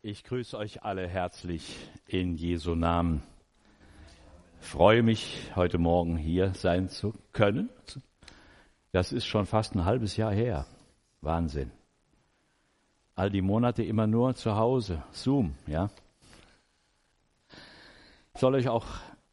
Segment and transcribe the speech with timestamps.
[0.00, 3.20] Ich grüße euch alle herzlich in Jesu Namen.
[4.60, 7.68] freue mich, heute Morgen hier sein zu können.
[8.92, 10.66] Das ist schon fast ein halbes Jahr her.
[11.20, 11.72] Wahnsinn.
[13.16, 15.02] All die Monate immer nur zu Hause.
[15.10, 15.90] Zoom, ja.
[18.34, 18.86] Ich soll euch auch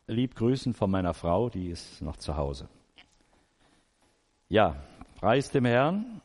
[0.07, 2.67] lieb grüßen von meiner Frau, die ist noch zu Hause.
[4.49, 4.77] Ja,
[5.19, 6.21] preis dem Herrn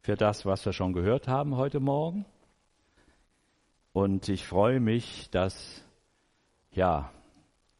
[0.00, 2.24] für das, was wir schon gehört haben heute Morgen.
[3.98, 5.82] Und ich freue mich, dass
[6.70, 7.12] ja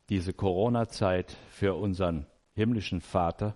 [0.08, 3.54] diese Corona-Zeit für unseren himmlischen Vater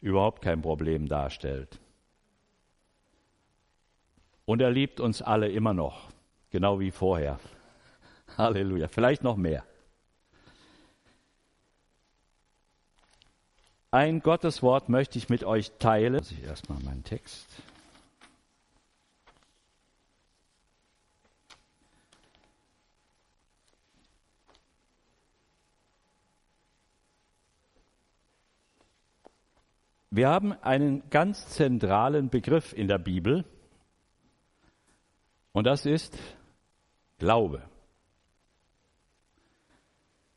[0.00, 1.78] überhaupt kein Problem darstellt.
[4.44, 6.08] Und er liebt uns alle immer noch,
[6.50, 7.38] genau wie vorher.
[8.36, 9.62] Halleluja, vielleicht noch mehr.
[13.92, 16.26] Ein Gotteswort möchte ich mit euch teilen.
[16.28, 17.46] Ich erstmal meinen Text.
[30.10, 33.44] Wir haben einen ganz zentralen Begriff in der Bibel
[35.52, 36.18] und das ist
[37.18, 37.62] Glaube.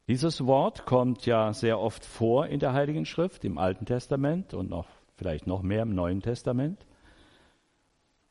[0.07, 4.69] Dieses Wort kommt ja sehr oft vor in der Heiligen Schrift, im Alten Testament und
[4.69, 6.85] noch vielleicht noch mehr im Neuen Testament.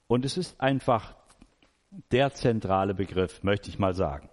[0.09, 1.15] Und es ist einfach
[2.11, 4.29] der zentrale Begriff, möchte ich mal sagen.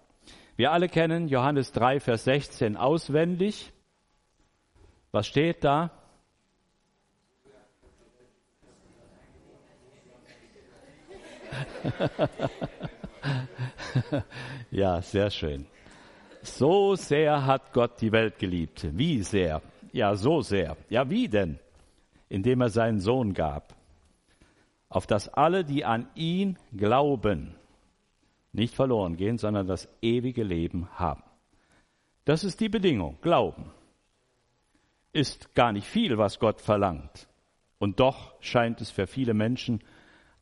[0.58, 3.72] Wir alle kennen Johannes 3, Vers 16 auswendig.
[5.11, 5.91] Was steht da?
[14.71, 15.66] ja, sehr schön.
[16.41, 18.88] So sehr hat Gott die Welt geliebt.
[18.91, 19.61] Wie sehr?
[19.91, 20.77] Ja, so sehr.
[20.89, 21.59] Ja, wie denn?
[22.29, 23.75] Indem er seinen Sohn gab.
[24.89, 27.55] Auf dass alle, die an ihn glauben,
[28.53, 31.23] nicht verloren gehen, sondern das ewige Leben haben.
[32.25, 33.17] Das ist die Bedingung.
[33.22, 33.72] Glauben.
[35.13, 37.28] Ist gar nicht viel, was Gott verlangt.
[37.79, 39.81] Und doch scheint es für viele Menschen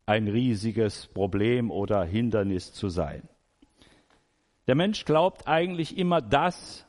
[0.05, 3.27] ein riesiges Problem oder Hindernis zu sein.
[4.67, 6.85] Der Mensch glaubt eigentlich immer das,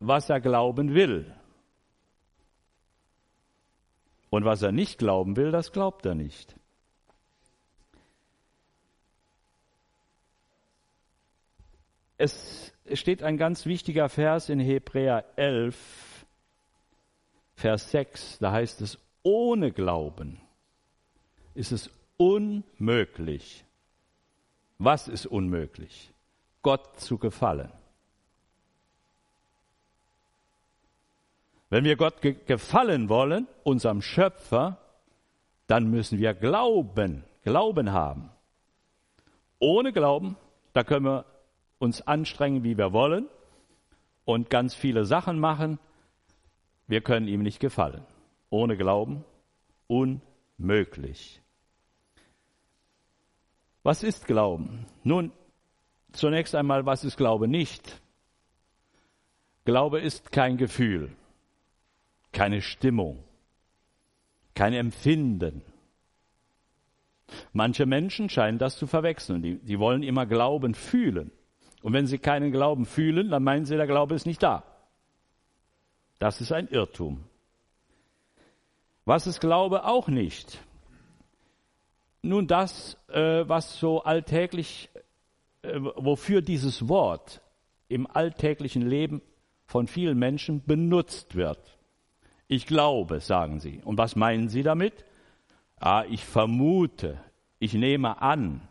[0.00, 1.34] was er glauben will.
[4.30, 6.56] Und was er nicht glauben will, das glaubt er nicht.
[12.18, 16.26] Es steht ein ganz wichtiger Vers in Hebräer 11,
[17.54, 20.40] Vers 6, da heißt es, ohne Glauben
[21.54, 23.64] ist es unmöglich.
[24.78, 26.12] Was ist unmöglich?
[26.62, 27.70] Gott zu gefallen.
[31.68, 34.78] Wenn wir Gott ge gefallen wollen, unserem Schöpfer,
[35.66, 38.30] dann müssen wir glauben, Glauben haben.
[39.58, 40.36] Ohne Glauben,
[40.72, 41.24] da können wir
[41.78, 43.28] uns anstrengen, wie wir wollen
[44.24, 45.78] und ganz viele Sachen machen.
[46.88, 48.02] Wir können ihm nicht gefallen.
[48.50, 49.24] Ohne Glauben
[49.86, 51.40] unmöglich.
[53.86, 54.84] Was ist Glauben?
[55.04, 55.30] Nun,
[56.10, 58.02] zunächst einmal, was ist Glaube nicht?
[59.64, 61.12] Glaube ist kein Gefühl,
[62.32, 63.22] keine Stimmung,
[64.56, 65.62] kein Empfinden.
[67.52, 69.40] Manche Menschen scheinen das zu verwechseln.
[69.42, 71.30] Die, die wollen immer Glauben fühlen.
[71.80, 74.64] Und wenn sie keinen Glauben fühlen, dann meinen sie, der Glaube ist nicht da.
[76.18, 77.22] Das ist ein Irrtum.
[79.04, 80.60] Was ist Glaube auch nicht?
[82.26, 84.90] Nun das, äh, was so alltäglich,
[85.62, 87.40] äh, wofür dieses Wort
[87.86, 89.22] im alltäglichen Leben
[89.64, 91.78] von vielen Menschen benutzt wird.
[92.48, 93.80] Ich glaube, sagen sie.
[93.84, 95.04] Und was meinen sie damit?
[95.76, 97.20] Ah, ich vermute,
[97.60, 98.66] ich nehme an,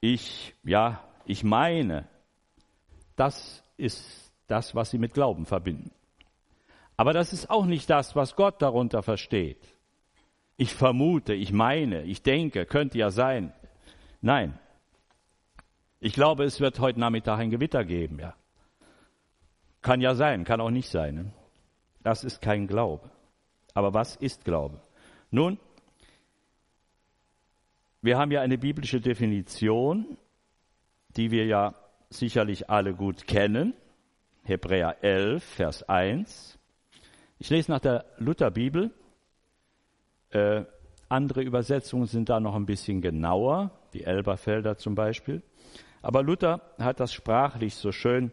[0.00, 2.08] ich, ja, ich meine.
[3.14, 5.90] Das ist das, was sie mit Glauben verbinden.
[6.96, 9.73] Aber das ist auch nicht das, was Gott darunter versteht
[10.56, 13.52] ich vermute, ich meine, ich denke, könnte ja sein.
[14.20, 14.58] Nein.
[16.00, 18.34] Ich glaube, es wird heute Nachmittag ein Gewitter geben, ja.
[19.82, 21.14] Kann ja sein, kann auch nicht sein.
[21.14, 21.32] Ne?
[22.02, 23.10] Das ist kein Glaube.
[23.74, 24.80] Aber was ist Glaube?
[25.30, 25.58] Nun,
[28.00, 30.16] wir haben ja eine biblische Definition,
[31.16, 31.74] die wir ja
[32.10, 33.74] sicherlich alle gut kennen.
[34.42, 36.58] Hebräer 11, Vers 1.
[37.38, 38.90] Ich lese nach der Lutherbibel.
[40.34, 40.64] Äh,
[41.08, 45.42] andere Übersetzungen sind da noch ein bisschen genauer, die Elberfelder zum Beispiel.
[46.02, 48.32] Aber Luther hat das sprachlich so schön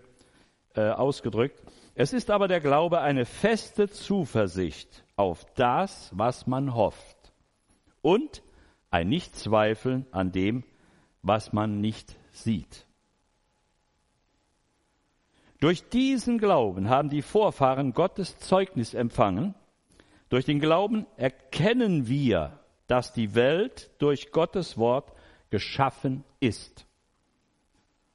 [0.75, 1.61] äh, ausgedrückt.
[1.93, 7.33] Es ist aber der Glaube eine feste Zuversicht auf das, was man hofft
[8.01, 8.41] und
[8.89, 10.63] ein Nichtzweifeln an dem,
[11.21, 12.87] was man nicht sieht.
[15.59, 19.53] Durch diesen Glauben haben die Vorfahren Gottes Zeugnis empfangen.
[20.31, 22.57] Durch den Glauben erkennen wir,
[22.87, 25.11] dass die Welt durch Gottes Wort
[25.49, 26.85] geschaffen ist,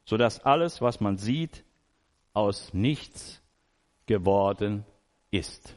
[0.07, 1.63] sodass alles, was man sieht,
[2.33, 3.43] aus nichts
[4.07, 4.87] geworden
[5.31, 5.77] ist.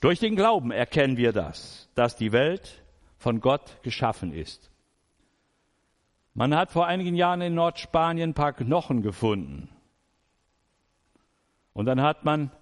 [0.00, 2.84] Durch den Glauben erkennen wir das, dass die Welt
[3.16, 4.70] von Gott geschaffen ist.
[6.34, 9.68] Man hat vor einigen Jahren in Nordspanien ein paar Knochen gefunden.
[11.72, 12.52] Und dann hat man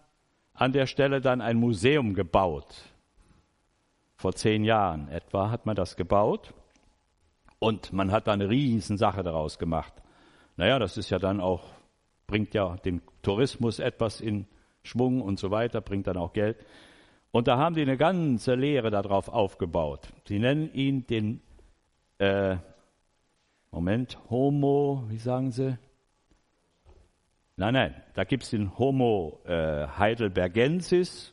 [0.56, 2.74] an der Stelle dann ein Museum gebaut.
[4.16, 6.54] Vor zehn Jahren etwa hat man das gebaut.
[7.58, 9.92] Und man hat da eine Riesensache daraus gemacht.
[10.56, 11.62] Naja, das ist ja dann auch,
[12.26, 14.46] bringt ja den Tourismus etwas in
[14.82, 16.64] Schwung und so weiter, bringt dann auch Geld.
[17.30, 20.08] Und da haben die eine ganze Lehre darauf aufgebaut.
[20.26, 21.42] Sie nennen ihn den,
[22.18, 22.56] äh,
[23.70, 25.76] Moment, Homo, wie sagen sie?
[27.58, 31.32] Nein, nein, da gibt es den Homo äh, heidelbergensis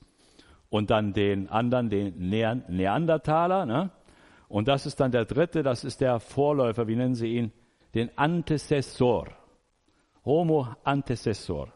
[0.69, 3.65] und dann den anderen, den Neandertaler.
[3.65, 3.91] Ne?
[4.47, 7.51] Und das ist dann der dritte, das ist der Vorläufer, wie nennen sie ihn?
[7.93, 9.27] Den Antecessor.
[10.23, 11.73] Homo antecessor.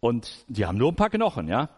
[0.00, 1.68] Und die haben nur ein paar Knochen, ja?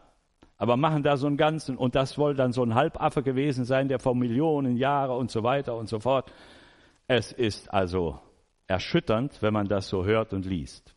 [0.56, 3.88] aber machen da so einen ganzen, und das soll dann so ein Halbaffe gewesen sein,
[3.88, 6.32] der vor Millionen Jahre und so weiter und so fort.
[7.06, 8.20] Es ist also
[8.66, 10.94] erschütternd, wenn man das so hört und liest.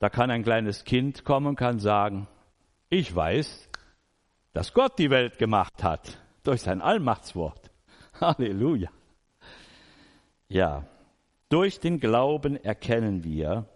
[0.00, 2.26] Da kann ein kleines Kind kommen und kann sagen,
[2.88, 3.68] ich weiß,
[4.54, 7.70] dass Gott die Welt gemacht hat durch sein Allmachtswort.
[8.20, 8.90] Halleluja.
[10.48, 10.86] Ja,
[11.50, 13.66] durch den Glauben erkennen wir,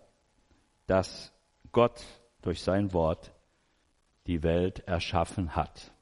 [0.86, 1.32] dass
[1.72, 2.02] Gott
[2.40, 3.32] durch sein Wort
[4.26, 5.92] die Welt erschaffen hat.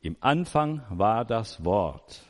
[0.00, 2.22] Im Anfang war das Wort.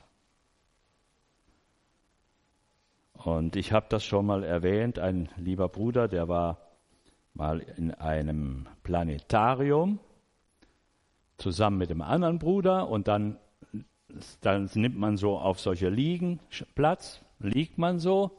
[3.25, 6.59] Und ich habe das schon mal erwähnt, ein lieber Bruder, der war
[7.35, 10.01] mal in einem Planetarium
[11.39, 13.39] zusammen mit einem anderen Bruder und dann,
[14.41, 16.41] dann nimmt man so auf solche Liegen
[16.75, 18.39] Platz, liegt man so,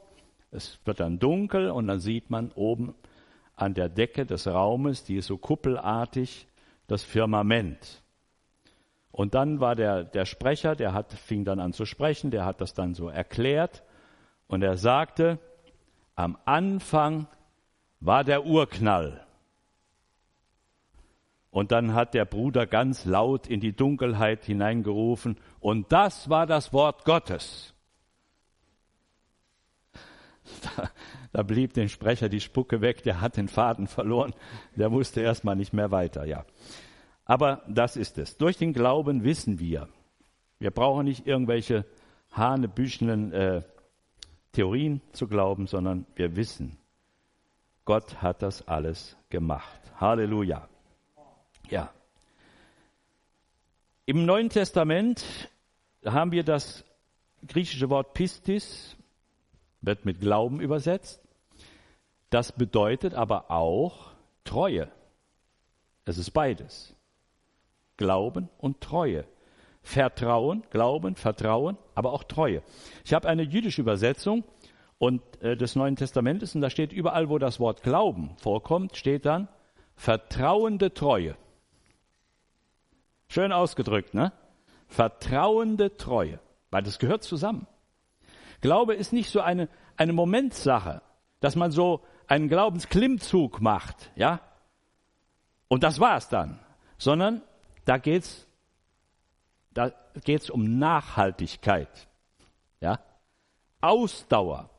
[0.50, 2.94] es wird dann dunkel und dann sieht man oben
[3.56, 6.46] an der Decke des Raumes, die ist so kuppelartig,
[6.86, 8.02] das Firmament.
[9.10, 12.60] Und dann war der, der Sprecher, der hat, fing dann an zu sprechen, der hat
[12.60, 13.82] das dann so erklärt
[14.46, 15.38] und er sagte,
[16.14, 17.26] am Anfang
[18.00, 19.26] war der Urknall.
[21.50, 26.72] Und dann hat der Bruder ganz laut in die Dunkelheit hineingerufen, und das war das
[26.72, 27.72] Wort Gottes.
[30.76, 30.90] Da,
[31.32, 34.34] da blieb dem Sprecher die Spucke weg, der hat den Faden verloren,
[34.76, 36.44] der wusste erstmal nicht mehr weiter, ja.
[37.24, 38.36] Aber das ist es.
[38.36, 39.88] Durch den Glauben wissen wir.
[40.58, 41.86] Wir brauchen nicht irgendwelche
[42.30, 43.62] hanebüchenen äh,
[44.54, 46.78] Theorien zu glauben, sondern wir wissen,
[47.84, 49.80] Gott hat das alles gemacht.
[50.00, 50.68] Halleluja.
[51.68, 51.92] Ja.
[54.06, 55.50] Im Neuen Testament
[56.04, 56.84] haben wir das
[57.46, 58.96] griechische Wort Pistis,
[59.80, 61.20] wird mit Glauben übersetzt.
[62.30, 64.12] Das bedeutet aber auch
[64.44, 64.90] Treue.
[66.04, 66.94] Es ist beides.
[67.96, 69.26] Glauben und Treue.
[69.84, 72.62] Vertrauen, Glauben, Vertrauen, aber auch Treue.
[73.04, 74.42] Ich habe eine jüdische Übersetzung
[74.98, 79.26] und äh, des Neuen Testamentes und da steht überall, wo das Wort Glauben vorkommt, steht
[79.26, 79.46] dann
[79.94, 81.36] vertrauende Treue.
[83.28, 84.32] Schön ausgedrückt, ne?
[84.88, 87.66] Vertrauende Treue, weil das gehört zusammen.
[88.62, 89.68] Glaube ist nicht so eine,
[89.98, 91.02] eine Momentssache,
[91.40, 94.40] dass man so einen Glaubensklimmzug macht, ja?
[95.68, 96.58] Und das war's dann,
[96.96, 97.42] sondern
[97.84, 98.46] da geht's,
[99.74, 99.92] da
[100.24, 102.08] geht's um Nachhaltigkeit,
[102.80, 103.00] ja?
[103.80, 104.70] Ausdauer.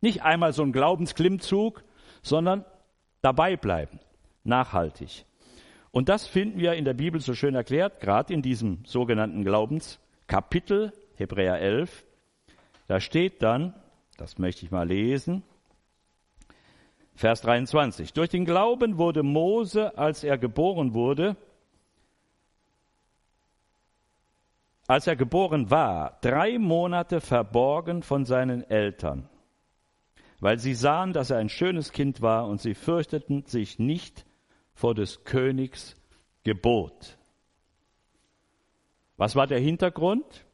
[0.00, 1.82] Nicht einmal so ein Glaubensklimmzug,
[2.22, 2.64] sondern
[3.22, 3.98] dabei bleiben,
[4.44, 5.24] nachhaltig.
[5.90, 10.92] Und das finden wir in der Bibel so schön erklärt, gerade in diesem sogenannten Glaubenskapitel,
[11.16, 12.04] Hebräer 11.
[12.88, 13.74] Da steht dann,
[14.16, 15.42] das möchte ich mal lesen,
[17.14, 18.12] Vers 23.
[18.12, 21.36] Durch den Glauben wurde Mose, als er geboren wurde,
[24.92, 29.26] als er geboren war, drei Monate verborgen von seinen Eltern,
[30.38, 34.26] weil sie sahen, dass er ein schönes Kind war und sie fürchteten sich nicht
[34.74, 35.96] vor des Königs
[36.44, 37.16] Gebot.
[39.16, 40.44] Was war der Hintergrund?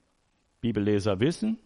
[0.60, 1.58] Bibelleser wissen.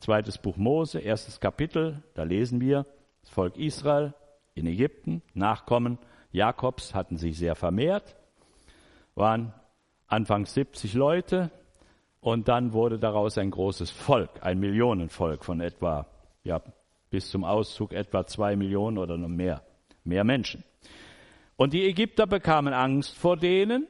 [0.00, 2.84] Zweites Buch Mose, erstes Kapitel, da lesen wir,
[3.22, 4.12] das Volk Israel
[4.54, 5.98] in Ägypten, Nachkommen
[6.30, 8.16] Jakobs hatten sich sehr vermehrt,
[9.14, 9.54] waren
[10.08, 11.50] anfangs 70 Leute
[12.20, 16.06] und dann wurde daraus ein großes Volk, ein Millionenvolk von etwa,
[16.44, 16.60] ja,
[17.10, 19.62] bis zum Auszug etwa zwei Millionen oder noch mehr,
[20.04, 20.62] mehr Menschen.
[21.56, 23.86] Und die Ägypter bekamen Angst vor denen.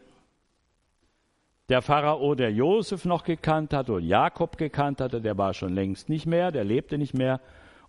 [1.69, 6.09] Der Pharao, der Josef noch gekannt hatte und Jakob gekannt hatte, der war schon längst
[6.09, 7.41] nicht mehr, der lebte nicht mehr.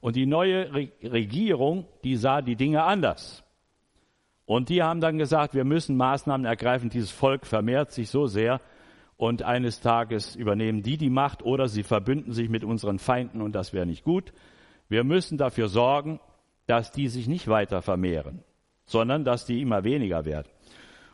[0.01, 0.71] Und die neue
[1.03, 3.43] Regierung, die sah die Dinge anders.
[4.45, 6.89] Und die haben dann gesagt, wir müssen Maßnahmen ergreifen.
[6.89, 8.59] Dieses Volk vermehrt sich so sehr.
[9.21, 13.53] Und eines Tages übernehmen die die Macht oder sie verbünden sich mit unseren Feinden und
[13.53, 14.33] das wäre nicht gut.
[14.89, 16.19] Wir müssen dafür sorgen,
[16.65, 18.43] dass die sich nicht weiter vermehren
[18.91, 20.47] sondern dass die immer weniger werden.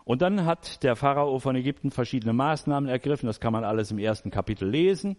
[0.04, 3.28] Und dann hat der Pharao von Ägypten verschiedene Maßnahmen ergriffen.
[3.28, 5.18] Das kann man alles im ersten Kapitel lesen.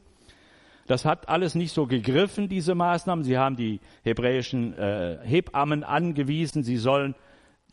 [0.86, 3.22] Das hat alles nicht so gegriffen, diese Maßnahmen.
[3.22, 7.14] Sie haben die hebräischen äh, Hebammen angewiesen, sie sollen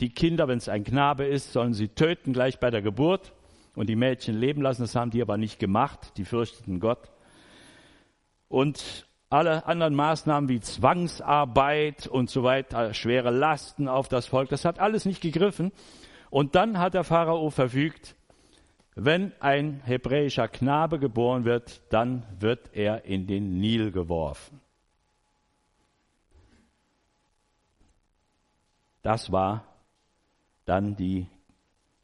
[0.01, 3.31] die Kinder, wenn es ein Knabe ist, sollen sie töten gleich bei der Geburt
[3.75, 4.82] und die Mädchen leben lassen.
[4.82, 6.17] Das haben die aber nicht gemacht.
[6.17, 7.12] Die fürchteten Gott.
[8.48, 14.65] Und alle anderen Maßnahmen wie Zwangsarbeit und so weiter, schwere Lasten auf das Volk, das
[14.65, 15.72] hat alles nicht gegriffen.
[16.29, 18.15] Und dann hat der Pharao verfügt,
[18.96, 24.62] wenn ein hebräischer Knabe geboren wird, dann wird er in den Nil geworfen.
[29.01, 29.65] Das war
[30.65, 31.27] dann die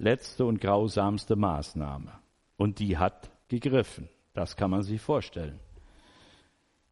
[0.01, 2.11] letzte und grausamste Maßnahme.
[2.57, 4.09] Und die hat gegriffen.
[4.33, 5.59] Das kann man sich vorstellen.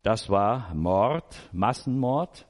[0.04, 2.46] Das war Mord, Massenmord.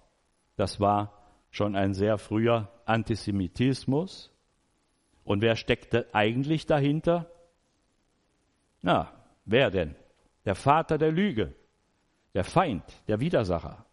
[0.58, 1.14] Das war
[1.50, 4.32] schon ein sehr früher Antisemitismus.
[5.24, 7.32] Und wer steckte eigentlich dahinter?
[8.82, 9.12] Na,
[9.46, 9.96] wer denn?
[10.46, 11.54] Der Vater der Lüge,
[12.34, 13.86] der Feind, der Widersacher,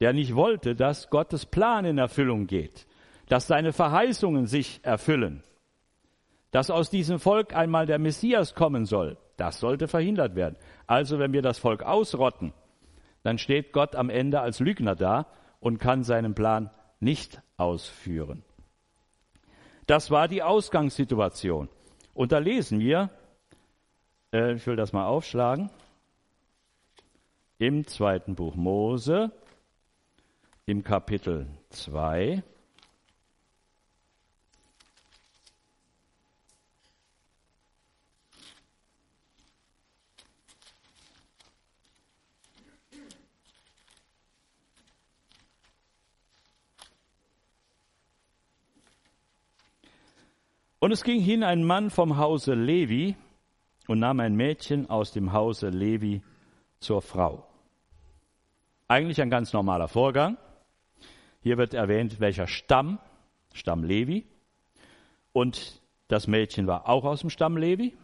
[0.00, 2.86] der nicht wollte, dass Gottes Plan in Erfüllung geht,
[3.28, 5.42] dass seine Verheißungen sich erfüllen,
[6.54, 9.18] dass aus diesem Volk einmal der Messias kommen soll.
[9.36, 10.54] Das sollte verhindert werden.
[10.86, 12.52] Also wenn wir das Volk ausrotten,
[13.24, 15.26] dann steht Gott am Ende als Lügner da
[15.58, 16.70] und kann seinen Plan
[17.00, 18.44] nicht ausführen.
[19.88, 21.68] Das war die Ausgangssituation.
[22.12, 23.10] Und da lesen wir,
[24.32, 25.70] äh, ich will das mal aufschlagen,
[27.58, 29.32] im zweiten Buch Mose,
[30.66, 32.44] im Kapitel 2,
[50.84, 53.16] Und es ging hin ein Mann vom Hause Levi
[53.88, 56.20] und nahm ein Mädchen aus dem Hause Levi
[56.78, 57.46] zur Frau.
[58.86, 60.36] Eigentlich ein ganz normaler Vorgang.
[61.40, 62.98] Hier wird erwähnt, welcher Stamm,
[63.54, 64.26] Stamm Levi.
[65.32, 67.96] Und das Mädchen war auch aus dem Stamm Levi.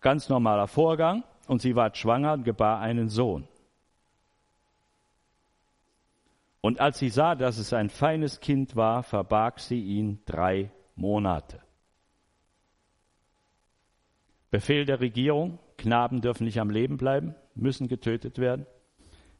[0.00, 1.24] Ganz normaler Vorgang.
[1.46, 3.46] Und sie war schwanger und gebar einen Sohn.
[6.62, 11.60] Und als sie sah, dass es ein feines Kind war, verbarg sie ihn drei Monate.
[14.50, 18.66] Befehl der Regierung, Knaben dürfen nicht am Leben bleiben, müssen getötet werden.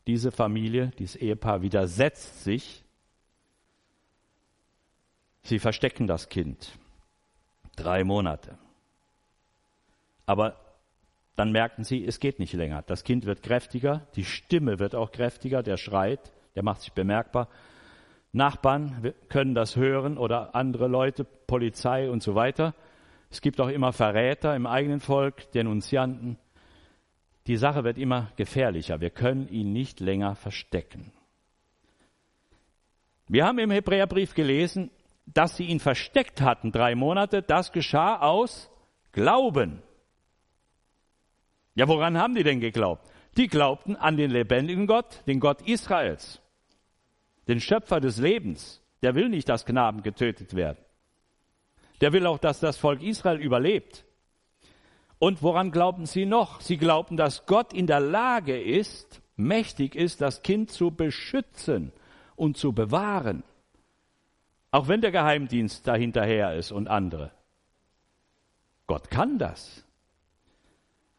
[0.06, 2.84] Diese Familie, dieses Ehepaar widersetzt sich.
[5.42, 6.78] Sie verstecken das Kind.
[7.74, 8.56] Drei Monate.
[10.26, 10.56] Aber
[11.34, 12.82] dann merken sie, es geht nicht länger.
[12.82, 17.48] Das Kind wird kräftiger, die Stimme wird auch kräftiger, der schreit, der macht sich bemerkbar.
[18.32, 22.74] Nachbarn können das hören oder andere Leute, Polizei und so weiter.
[23.30, 26.38] Es gibt auch immer Verräter im eigenen Volk, Denunzianten.
[27.46, 29.00] Die Sache wird immer gefährlicher.
[29.00, 31.12] Wir können ihn nicht länger verstecken.
[33.28, 34.90] Wir haben im Hebräerbrief gelesen,
[35.26, 37.42] dass sie ihn versteckt hatten drei Monate.
[37.42, 38.70] Das geschah aus
[39.12, 39.82] Glauben.
[41.74, 43.06] Ja, woran haben die denn geglaubt?
[43.36, 46.42] Die glaubten an den lebendigen Gott, den Gott Israels
[47.48, 50.78] den Schöpfer des Lebens, der will nicht, dass Knaben getötet werden.
[52.00, 54.04] Der will auch, dass das Volk Israel überlebt.
[55.18, 56.60] Und woran glauben sie noch?
[56.60, 61.92] Sie glauben, dass Gott in der Lage ist, mächtig ist, das Kind zu beschützen
[62.36, 63.42] und zu bewahren.
[64.70, 67.32] Auch wenn der Geheimdienst dahinterher ist und andere.
[68.86, 69.84] Gott kann das.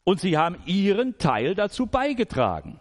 [0.04, 2.80] Und sie haben ihren Teil dazu beigetragen,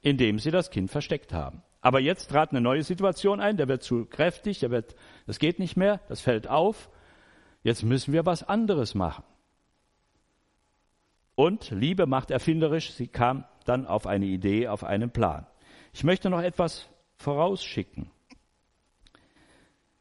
[0.00, 1.62] indem sie das Kind versteckt haben.
[1.82, 4.94] Aber jetzt trat eine neue Situation ein, der wird zu kräftig, der wird,
[5.26, 6.88] das geht nicht mehr, das fällt auf.
[7.64, 9.24] Jetzt müssen wir was anderes machen.
[11.34, 15.46] Und Liebe macht erfinderisch, sie kam dann auf eine Idee, auf einen Plan.
[15.92, 18.10] Ich möchte noch etwas vorausschicken.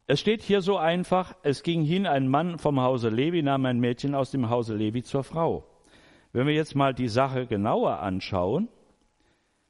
[0.05, 3.79] Es steht hier so einfach, es ging hin ein Mann vom Hause Levi, nahm ein
[3.79, 5.65] Mädchen aus dem Hause Levi zur Frau.
[6.31, 8.67] Wenn wir jetzt mal die Sache genauer anschauen,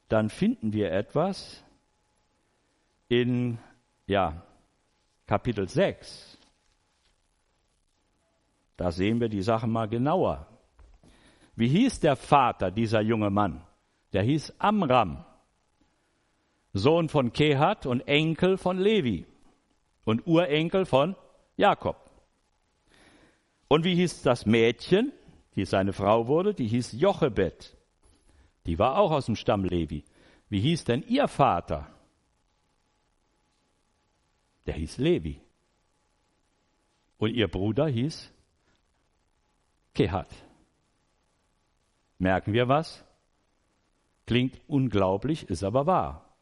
[0.09, 1.63] dann finden wir etwas
[3.11, 3.57] in
[4.07, 4.41] ja,
[5.27, 6.37] Kapitel 6.
[8.77, 10.47] Da sehen wir die Sache mal genauer.
[11.57, 13.65] Wie hieß der Vater dieser junge Mann?
[14.13, 15.25] Der hieß Amram,
[16.71, 19.25] Sohn von Kehat und Enkel von Levi
[20.05, 21.17] und Urenkel von
[21.57, 21.97] Jakob.
[23.67, 25.11] Und wie hieß das Mädchen,
[25.57, 26.53] die seine Frau wurde?
[26.53, 27.75] Die hieß Jochebed.
[28.65, 30.05] Die war auch aus dem Stamm Levi.
[30.47, 31.89] Wie hieß denn ihr Vater?
[34.65, 35.41] Der hieß Levi.
[37.17, 38.31] Und ihr Bruder hieß
[39.93, 40.33] Kehat.
[42.17, 43.03] Merken wir was?
[44.25, 46.35] Klingt unglaublich, ist aber wahr.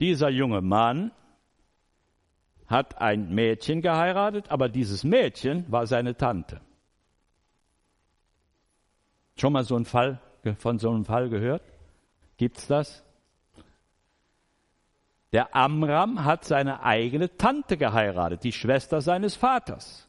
[0.00, 1.12] Dieser junge Mann
[2.66, 6.60] hat ein Mädchen geheiratet, aber dieses Mädchen war seine Tante.
[9.36, 10.20] Schon mal so ein Fall,
[10.58, 11.62] von so einem Fall gehört?
[12.36, 13.04] Gibt's das?
[15.32, 20.08] Der Amram hat seine eigene Tante geheiratet, die Schwester seines Vaters.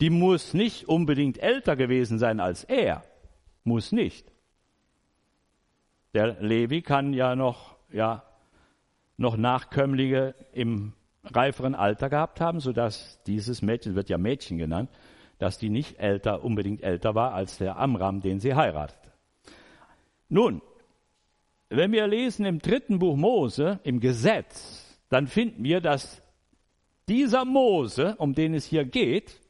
[0.00, 3.02] Die muss nicht unbedingt älter gewesen sein als er.
[3.64, 4.30] Muss nicht.
[6.14, 8.22] Der Levi kann ja noch, ja,
[9.16, 14.90] noch Nachkömmlinge im reiferen Alter gehabt haben, sodass dieses Mädchen, wird ja Mädchen genannt,
[15.38, 19.12] dass die nicht älter, unbedingt älter war als der Amram, den sie heiratete.
[20.28, 20.62] Nun,
[21.70, 26.22] wenn wir lesen im dritten Buch Mose, im Gesetz, dann finden wir, dass
[27.08, 29.40] dieser Mose, um den es hier geht,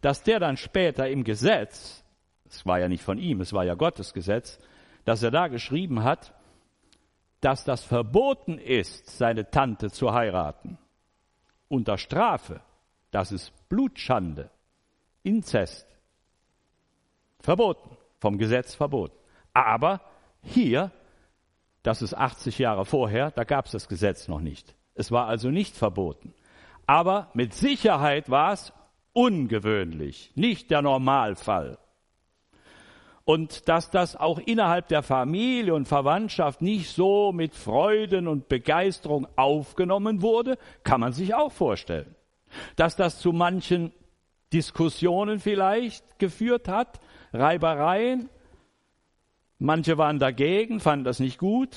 [0.00, 2.04] dass der dann später im Gesetz,
[2.48, 4.58] es war ja nicht von ihm, es war ja Gottes Gesetz,
[5.04, 6.34] dass er da geschrieben hat,
[7.40, 10.78] dass das verboten ist, seine Tante zu heiraten.
[11.68, 12.60] Unter Strafe.
[13.10, 14.50] Das ist Blutschande.
[15.22, 15.86] Inzest.
[17.40, 17.96] Verboten.
[18.18, 19.16] Vom Gesetz verboten.
[19.52, 20.00] Aber
[20.42, 20.90] hier
[21.82, 24.74] das ist 80 Jahre vorher, da gab es das Gesetz noch nicht.
[24.94, 26.34] Es war also nicht verboten.
[26.86, 28.72] Aber mit Sicherheit war es
[29.12, 31.78] ungewöhnlich, nicht der Normalfall.
[33.24, 39.28] Und dass das auch innerhalb der Familie und Verwandtschaft nicht so mit Freuden und Begeisterung
[39.36, 42.16] aufgenommen wurde, kann man sich auch vorstellen.
[42.76, 43.92] Dass das zu manchen
[44.52, 47.00] Diskussionen vielleicht geführt hat,
[47.34, 48.30] Reibereien,
[49.58, 51.76] Manche waren dagegen, fanden das nicht gut.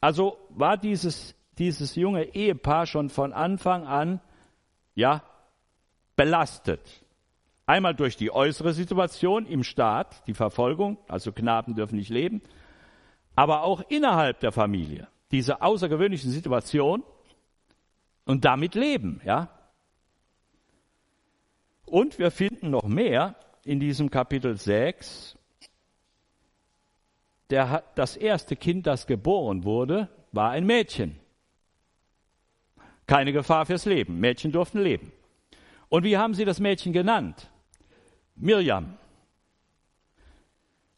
[0.00, 4.20] Also war dieses, dieses junge Ehepaar schon von Anfang an,
[4.94, 5.22] ja,
[6.16, 7.04] belastet.
[7.66, 12.42] Einmal durch die äußere Situation im Staat, die Verfolgung, also Knaben dürfen nicht leben,
[13.36, 17.04] aber auch innerhalb der Familie, diese außergewöhnliche Situation
[18.24, 19.50] und damit leben, ja.
[21.84, 25.38] Und wir finden noch mehr in diesem Kapitel 6,
[27.50, 31.18] der, das erste Kind, das geboren wurde, war ein Mädchen.
[33.06, 34.20] Keine Gefahr fürs Leben.
[34.20, 35.12] Mädchen durften leben.
[35.88, 37.50] Und wie haben sie das Mädchen genannt?
[38.36, 38.96] Mirjam.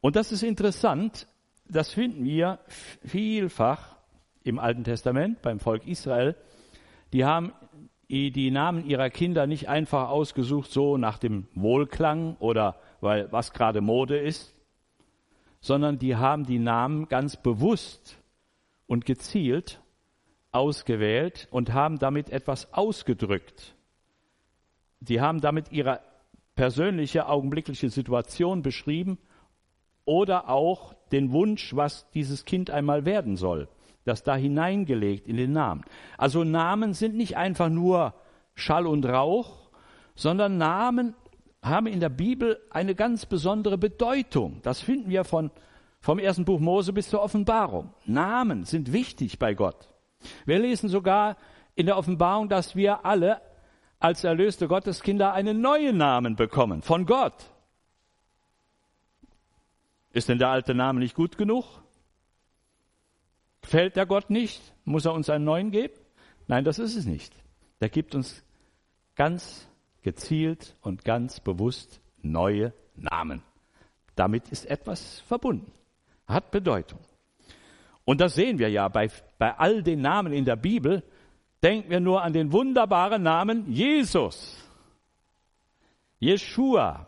[0.01, 1.27] Und das ist interessant,
[1.69, 2.59] das finden wir
[3.05, 3.97] vielfach
[4.45, 6.37] im Alten Testament beim Volk Israel.
[7.12, 7.53] Die haben
[8.09, 13.81] die Namen ihrer Kinder nicht einfach ausgesucht, so nach dem Wohlklang oder weil was gerade
[13.81, 14.55] Mode ist,
[15.62, 18.18] sondern die haben die Namen ganz bewusst
[18.87, 19.81] und gezielt
[20.51, 23.75] ausgewählt und haben damit etwas ausgedrückt.
[25.01, 26.01] Sie haben damit ihre
[26.55, 29.18] persönliche augenblickliche Situation beschrieben
[30.05, 33.68] oder auch den Wunsch, was dieses Kind einmal werden soll,
[34.05, 35.85] das da hineingelegt in den Namen.
[36.18, 38.14] Also Namen sind nicht einfach nur
[38.55, 39.70] Schall und Rauch,
[40.14, 41.14] sondern Namen
[41.62, 44.61] haben in der Bibel eine ganz besondere Bedeutung.
[44.62, 45.51] Das finden wir von,
[46.01, 47.94] vom ersten Buch Mose bis zur Offenbarung.
[48.05, 49.88] Namen sind wichtig bei Gott.
[50.44, 51.37] Wir lesen sogar
[51.75, 53.40] in der Offenbarung, dass wir alle
[54.01, 57.53] als erlöste Gotteskinder einen neuen Namen bekommen von Gott.
[60.12, 61.64] Ist denn der alte Name nicht gut genug?
[63.62, 64.61] Gefällt der Gott nicht?
[64.85, 65.94] Muss er uns einen neuen geben?
[66.48, 67.33] Nein, das ist es nicht.
[67.81, 68.44] Der gibt uns
[69.14, 69.68] ganz
[70.03, 73.43] gezielt und ganz bewusst neue Namen.
[74.15, 75.73] Damit ist etwas verbunden,
[76.27, 77.01] hat Bedeutung.
[78.05, 81.03] Und das sehen wir ja bei, bei all den Namen in der Bibel.
[81.62, 84.59] Denken wir nur an den wunderbaren Namen Jesus.
[86.19, 87.07] Jeshua.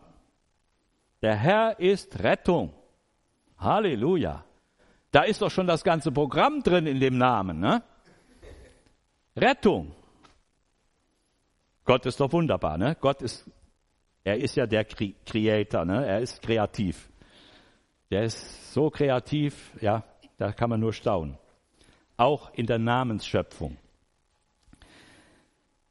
[1.22, 2.72] Der Herr ist Rettung.
[3.58, 4.44] Halleluja.
[5.10, 7.60] Da ist doch schon das ganze Programm drin in dem Namen.
[7.60, 7.82] Ne?
[9.36, 9.92] Rettung.
[11.84, 12.96] Gott ist doch wunderbar, ne?
[13.00, 13.50] Gott ist,
[14.24, 16.06] er ist ja der Creator, ne?
[16.06, 17.10] Er ist kreativ.
[18.10, 20.04] Der ist so kreativ, ja,
[20.38, 21.36] da kann man nur staunen.
[22.16, 23.76] Auch in der Namensschöpfung.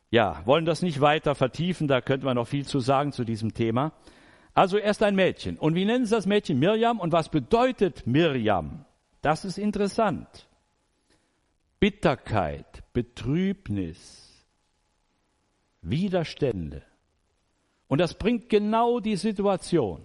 [0.09, 3.53] Ja, wollen das nicht weiter vertiefen, da könnte man noch viel zu sagen zu diesem
[3.53, 3.93] Thema.
[4.53, 5.57] Also erst ein Mädchen.
[5.57, 6.59] Und wie nennen Sie das Mädchen?
[6.59, 6.99] Mirjam.
[6.99, 8.85] Und was bedeutet Mirjam?
[9.21, 10.47] Das ist interessant.
[11.79, 14.22] Bitterkeit, Betrübnis,
[15.83, 16.81] Widerstände.
[17.87, 20.01] Und das bringt genau die Situation.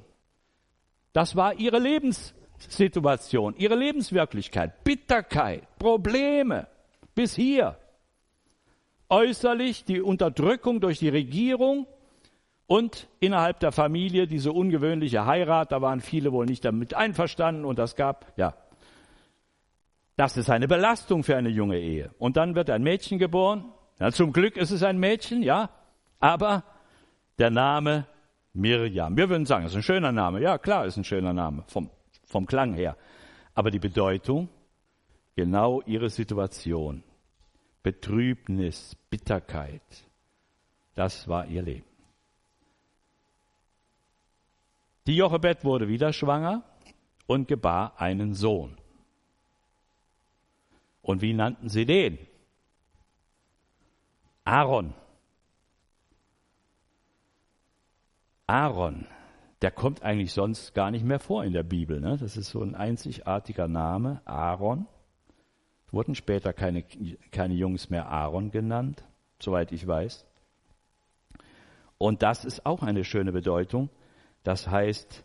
[1.12, 4.85] Das war ihre Lebenssituation, ihre Lebenswirklichkeit.
[4.85, 6.67] Bitterkeit, Probleme
[7.14, 7.79] bis hier.
[9.09, 11.87] Äußerlich die Unterdrückung durch die Regierung,
[12.69, 17.79] und innerhalb der Familie diese ungewöhnliche Heirat, da waren viele wohl nicht damit einverstanden und
[17.79, 18.55] das gab, ja.
[20.17, 22.11] Das ist eine Belastung für eine junge Ehe.
[22.19, 23.73] Und dann wird ein Mädchen geboren.
[23.99, 25.71] Ja, zum Glück ist es ein Mädchen, ja.
[26.21, 26.65] Aber
[27.39, 28.07] der Name
[28.53, 29.17] Mirjam.
[29.17, 30.41] Wir würden sagen, es ist ein schöner Name.
[30.41, 31.91] Ja, klar, ist ein schöner Name vom,
[32.25, 32.97] vom Klang her.
[33.55, 34.49] Aber die Bedeutung,
[35.37, 37.03] genau ihre Situation.
[37.83, 39.83] Betrübnis, Bitterkeit.
[40.95, 41.87] Das war ihr Leben.
[45.07, 46.65] Die Jochebed wurde wieder schwanger
[47.27, 48.77] und gebar einen Sohn.
[51.01, 52.19] Und wie nannten sie den?
[54.49, 54.95] Aaron.
[58.47, 59.07] Aaron,
[59.61, 62.01] der kommt eigentlich sonst gar nicht mehr vor in der Bibel.
[62.01, 62.17] Ne?
[62.17, 64.87] Das ist so ein einzigartiger Name, Aaron.
[65.91, 66.83] Wurden später keine,
[67.31, 69.05] keine Jungs mehr Aaron genannt,
[69.39, 70.25] soweit ich weiß.
[71.99, 73.91] Und das ist auch eine schöne Bedeutung.
[74.45, 75.25] Das heißt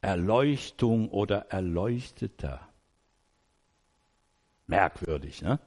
[0.00, 2.68] Erleuchtung oder Erleuchteter.
[4.66, 5.60] Merkwürdig, ne?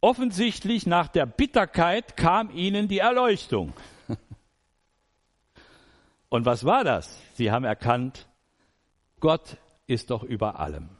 [0.00, 3.72] Offensichtlich nach der Bitterkeit kam ihnen die Erleuchtung.
[6.28, 7.20] Und was war das?
[7.34, 8.28] Sie haben erkannt,
[9.18, 9.56] Gott
[9.86, 10.90] ist doch über allem.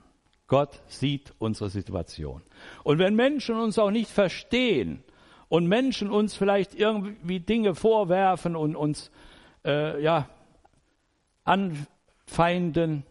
[0.49, 2.43] Gott sieht unsere Situation.
[2.83, 5.05] Und wenn Menschen uns auch nicht verstehen
[5.49, 9.11] und Menschen uns vielleicht irgendwie Dinge vorwerfen und uns
[9.65, 10.29] äh, ja,
[11.45, 13.05] anfeinden,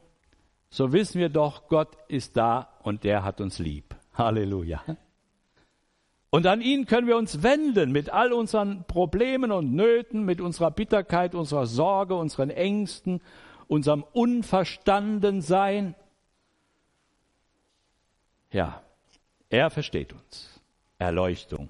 [0.70, 3.96] so wissen wir doch, Gott ist da und der hat uns lieb.
[4.16, 4.84] Halleluja.
[6.38, 10.70] Und an ihn können wir uns wenden mit all unseren Problemen und Nöten, mit unserer
[10.70, 13.22] Bitterkeit, unserer Sorge, unseren Ängsten,
[13.68, 15.96] unserem Unverstandensein.
[18.52, 18.84] Ja,
[19.50, 20.62] er versteht uns.
[21.00, 21.70] Erleuchtung.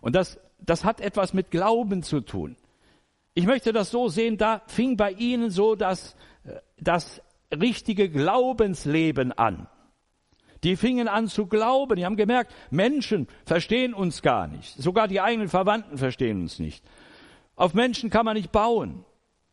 [0.00, 2.56] Und das, das hat etwas mit Glauben zu tun.
[3.34, 6.16] Ich möchte das so sehen, da fing bei ihnen so das,
[6.78, 7.20] das
[7.52, 9.68] richtige Glaubensleben an.
[10.62, 11.96] Die fingen an zu glauben.
[11.96, 14.76] Die haben gemerkt, Menschen verstehen uns gar nicht.
[14.76, 16.84] Sogar die eigenen Verwandten verstehen uns nicht.
[17.56, 19.04] Auf Menschen kann man nicht bauen.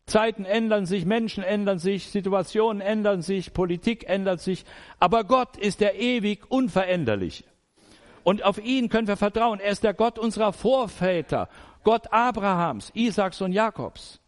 [0.06, 4.64] Zeiten ändern sich, Menschen ändern sich, Situationen ändern sich, Politik ändert sich.
[4.98, 7.44] Aber Gott ist der ewig Unveränderliche.
[8.24, 9.60] Und auf ihn können wir vertrauen.
[9.60, 11.48] Er ist der Gott unserer Vorväter
[11.84, 14.20] Gott Abrahams, Isaaks und Jakobs.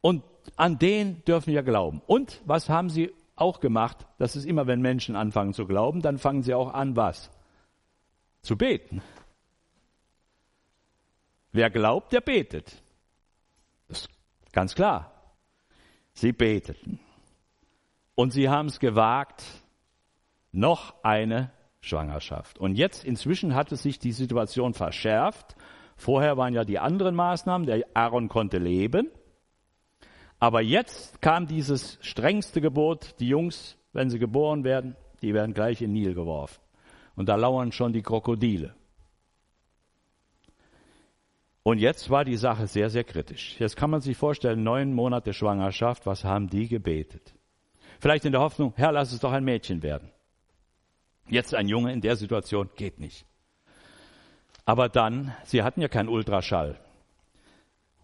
[0.00, 0.22] Und
[0.56, 2.02] an den dürfen wir glauben.
[2.06, 4.06] Und was haben sie auch gemacht?
[4.18, 7.30] Das ist immer, wenn Menschen anfangen zu glauben, dann fangen sie auch an, was?
[8.42, 9.02] Zu beten.
[11.52, 12.82] Wer glaubt, der betet.
[13.88, 14.08] Das ist
[14.52, 15.12] ganz klar.
[16.12, 17.00] Sie beteten.
[18.14, 19.44] Und sie haben es gewagt,
[20.52, 22.58] noch eine Schwangerschaft.
[22.58, 25.56] Und jetzt inzwischen hatte sich die Situation verschärft
[25.96, 29.10] Vorher waren ja die anderen Maßnahmen, der Aaron konnte leben.
[30.38, 35.80] Aber jetzt kam dieses strengste Gebot, die Jungs, wenn sie geboren werden, die werden gleich
[35.80, 36.60] in Nil geworfen.
[37.16, 38.74] Und da lauern schon die Krokodile.
[41.62, 43.58] Und jetzt war die Sache sehr, sehr kritisch.
[43.58, 47.34] Jetzt kann man sich vorstellen, neun Monate Schwangerschaft, was haben die gebetet?
[48.00, 50.10] Vielleicht in der Hoffnung, Herr, lass es doch ein Mädchen werden.
[51.26, 53.24] Jetzt ein Junge in der Situation geht nicht.
[54.66, 56.78] Aber dann, sie hatten ja keinen Ultraschall.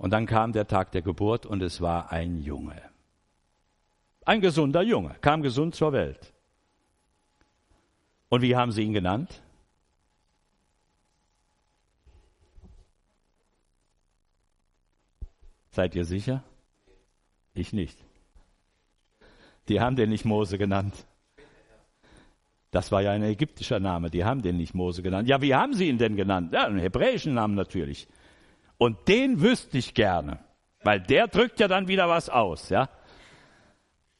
[0.00, 2.80] Und dann kam der Tag der Geburt und es war ein Junge.
[4.24, 6.32] Ein gesunder Junge, kam gesund zur Welt.
[8.30, 9.42] Und wie haben sie ihn genannt?
[15.70, 16.42] Seid ihr sicher?
[17.52, 17.98] Ich nicht.
[19.68, 20.94] Die haben den nicht Mose genannt.
[22.70, 25.28] Das war ja ein ägyptischer Name, die haben den nicht Mose genannt.
[25.28, 26.54] Ja, wie haben sie ihn denn genannt?
[26.54, 28.08] Ja, einen hebräischen Namen natürlich.
[28.80, 30.38] Und den wüsste ich gerne,
[30.82, 32.88] weil der drückt ja dann wieder was aus, ja.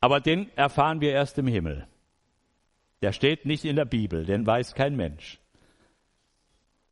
[0.01, 1.87] Aber den erfahren wir erst im Himmel.
[3.01, 5.41] Der steht nicht in der Bibel, den weiß kein Mensch.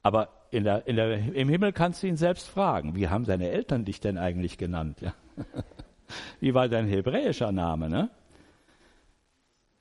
[0.03, 3.51] Aber in der, in der, im Himmel kannst du ihn selbst fragen, wie haben deine
[3.51, 5.03] Eltern dich denn eigentlich genannt?
[5.03, 5.13] Ja?
[6.41, 7.91] Wie war dein hebräischer Name?
[7.91, 8.09] Ne?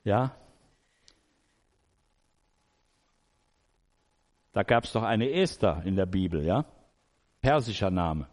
[0.04, 0.36] Ja.
[4.52, 6.66] Da gab es doch eine Esther in der Bibel, ja?
[7.40, 8.26] Persischer Name.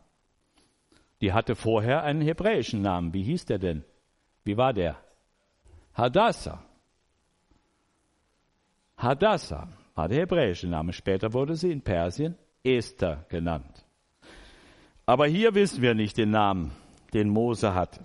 [1.21, 3.13] Die hatte vorher einen hebräischen Namen.
[3.13, 3.83] Wie hieß der denn?
[4.43, 4.97] Wie war der?
[5.93, 6.63] Hadassah.
[8.97, 10.93] Hadassah war der hebräische Name.
[10.93, 13.85] Später wurde sie in Persien Esther genannt.
[15.05, 16.71] Aber hier wissen wir nicht den Namen,
[17.13, 18.01] den Mose hatte.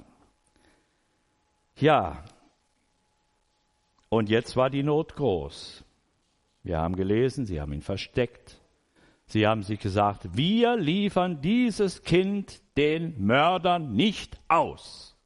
[1.77, 2.25] Ja,
[4.11, 5.85] und jetzt war die Not groß.
[6.63, 8.60] Wir haben gelesen, sie haben ihn versteckt.
[9.31, 15.17] Sie haben sich gesagt, wir liefern dieses Kind den Mördern nicht aus.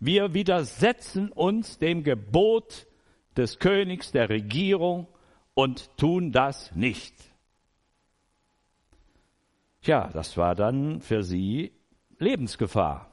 [0.00, 2.88] Wir widersetzen uns dem Gebot
[3.36, 5.06] des Königs, der Regierung
[5.54, 7.14] und tun das nicht.
[9.82, 11.70] Tja, das war dann für sie
[12.18, 13.08] Lebensgefahr.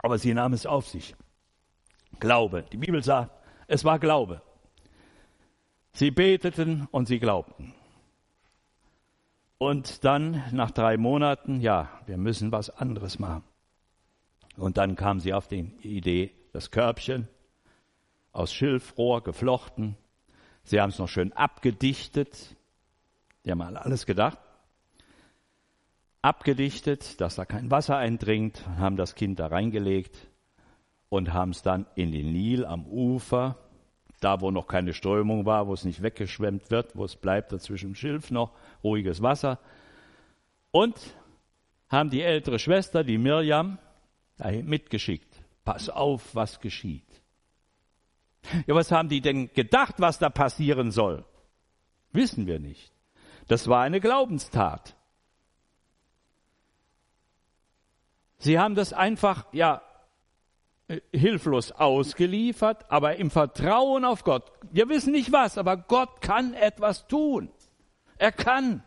[0.00, 1.16] Aber sie nahm es auf sich.
[2.20, 2.66] Glaube.
[2.72, 3.30] Die Bibel sagt,
[3.68, 4.42] es war Glaube.
[5.94, 7.72] Sie beteten und sie glaubten.
[9.58, 13.42] Und dann nach drei Monaten, ja, wir müssen was anderes machen.
[14.56, 17.28] Und dann kam sie auf die Idee, das Körbchen
[18.32, 19.96] aus Schilfrohr geflochten.
[20.62, 22.56] Sie haben es noch schön abgedichtet.
[23.44, 24.38] Die haben an alles gedacht.
[26.20, 30.28] Abgedichtet, dass da kein Wasser eindringt, haben das Kind da reingelegt
[31.08, 33.56] und haben es dann in den Nil am Ufer
[34.20, 37.94] da wo noch keine Strömung war, wo es nicht weggeschwemmt wird, wo es bleibt, dazwischen
[37.94, 38.52] Schilf noch,
[38.82, 39.58] ruhiges Wasser.
[40.70, 40.96] Und
[41.88, 43.78] haben die ältere Schwester, die Mirjam,
[44.62, 45.42] mitgeschickt.
[45.64, 47.22] Pass auf, was geschieht.
[48.66, 51.24] Ja, was haben die denn gedacht, was da passieren soll?
[52.12, 52.92] Wissen wir nicht.
[53.48, 54.96] Das war eine Glaubenstat.
[58.38, 59.82] Sie haben das einfach, ja,
[61.12, 64.52] hilflos ausgeliefert, aber im Vertrauen auf Gott.
[64.70, 67.50] Wir wissen nicht was, aber Gott kann etwas tun.
[68.18, 68.82] Er kann.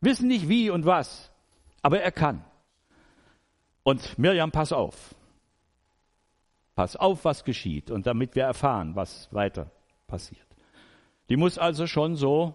[0.00, 1.30] Wissen nicht wie und was,
[1.80, 2.44] aber er kann.
[3.82, 5.14] Und Mirjam, pass auf.
[6.74, 9.70] Pass auf, was geschieht und damit wir erfahren, was weiter
[10.06, 10.46] passiert.
[11.28, 12.54] Die muss also schon so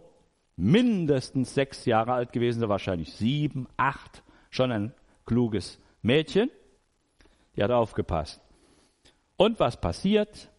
[0.57, 4.93] mindestens sechs Jahre alt gewesen sein, wahrscheinlich sieben, acht, schon ein
[5.25, 6.51] kluges Mädchen.
[7.55, 8.41] Die hat aufgepasst.
[9.37, 10.49] Und was passiert?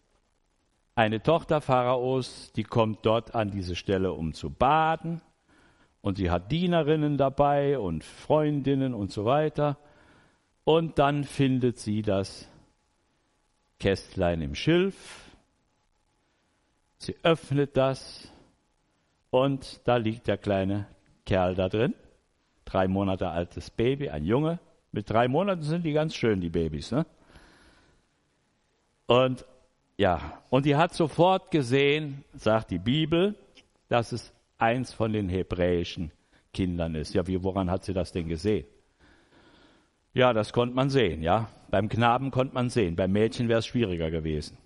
[0.95, 5.21] Eine Tochter Pharaos, die kommt dort an diese Stelle, um zu baden.
[6.01, 9.77] Und sie hat Dienerinnen dabei und Freundinnen und so weiter.
[10.63, 12.49] Und dann findet sie das
[13.79, 15.31] Kästlein im Schilf.
[16.97, 18.31] Sie öffnet das
[19.31, 20.87] und da liegt der kleine
[21.25, 21.95] Kerl da drin.
[22.65, 24.59] Drei Monate altes Baby, ein Junge.
[24.91, 26.91] Mit drei Monaten sind die ganz schön, die Babys.
[26.91, 27.05] Ne?
[29.07, 29.45] Und
[29.97, 33.35] ja, und die hat sofort gesehen, sagt die Bibel,
[33.87, 36.11] dass es eins von den hebräischen
[36.53, 37.13] Kindern ist.
[37.13, 38.65] Ja, wie, woran hat sie das denn gesehen?
[40.13, 41.49] Ja, das konnte man sehen, ja.
[41.69, 44.57] Beim Knaben konnte man sehen, beim Mädchen wäre es schwieriger gewesen.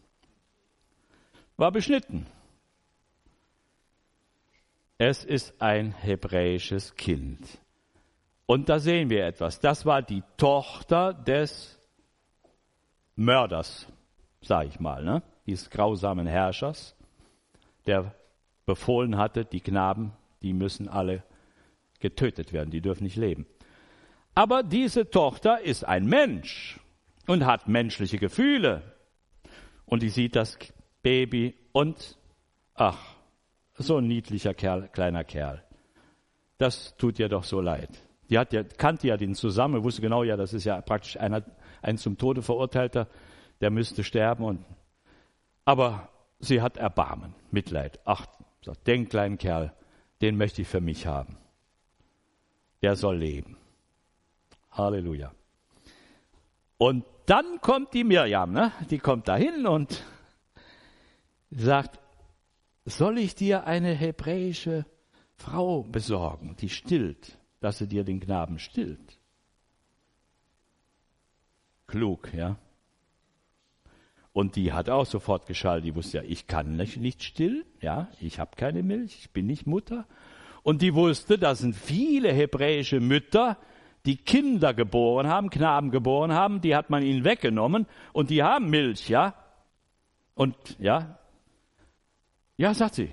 [1.57, 2.25] War beschnitten.
[4.97, 7.59] Es ist ein hebräisches Kind.
[8.45, 9.60] Und da sehen wir etwas.
[9.60, 11.79] Das war die Tochter des
[13.15, 13.88] Mörders,
[14.41, 15.23] sage ich mal, ne?
[15.45, 16.95] dieses grausamen Herrschers,
[17.86, 18.13] der
[18.65, 21.23] befohlen hatte, die Knaben, die müssen alle
[21.99, 23.45] getötet werden, die dürfen nicht leben.
[24.36, 26.79] Aber diese Tochter ist ein Mensch
[27.25, 28.81] und hat menschliche Gefühle.
[29.86, 30.58] Und die sieht das
[31.01, 32.17] Baby und,
[32.73, 33.15] ach,
[33.77, 35.63] so ein niedlicher Kerl, kleiner Kerl.
[36.58, 37.89] Das tut ihr doch so leid.
[38.29, 41.43] Die hat ja, kannte ja den zusammen, wusste genau, ja, das ist ja praktisch einer,
[41.81, 43.07] ein zum Tode verurteilter,
[43.61, 44.43] der müsste sterben.
[44.43, 44.65] Und,
[45.63, 46.09] aber
[46.39, 47.99] sie hat Erbarmen, Mitleid.
[48.05, 48.25] Ach,
[48.63, 49.73] sagt, den kleinen Kerl,
[50.21, 51.38] den möchte ich für mich haben.
[52.81, 53.57] Der soll leben.
[54.71, 55.31] Halleluja.
[56.77, 58.71] Und dann kommt die Mirjam, ne?
[58.89, 60.03] die kommt dahin und
[61.49, 61.99] sagt,
[62.85, 64.85] soll ich dir eine hebräische
[65.35, 67.38] Frau besorgen, die stillt?
[67.65, 69.17] Dass er dir den Knaben stillt.
[71.88, 72.58] Klug, ja.
[74.34, 75.88] Und die hat auch sofort geschaltet.
[75.88, 79.65] Die wusste ja, ich kann nicht stillen, ja, ich habe keine Milch, ich bin nicht
[79.65, 80.06] Mutter.
[80.62, 83.58] Und die wusste, da sind viele hebräische Mütter,
[84.06, 88.69] die Kinder geboren haben, Knaben geboren haben, die hat man ihnen weggenommen und die haben
[88.69, 89.34] Milch, ja.
[90.36, 91.17] Und ja,
[92.58, 93.10] ja, sagt sie,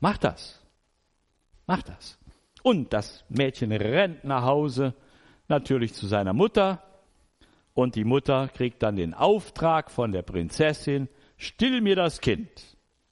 [0.00, 0.60] mach das.
[1.66, 2.18] Mach das.
[2.64, 4.94] Und das Mädchen rennt nach Hause,
[5.48, 6.82] natürlich zu seiner Mutter.
[7.74, 12.48] Und die Mutter kriegt dann den Auftrag von der Prinzessin, still mir das Kind.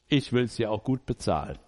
[0.08, 1.58] Ich will es dir auch gut bezahlen.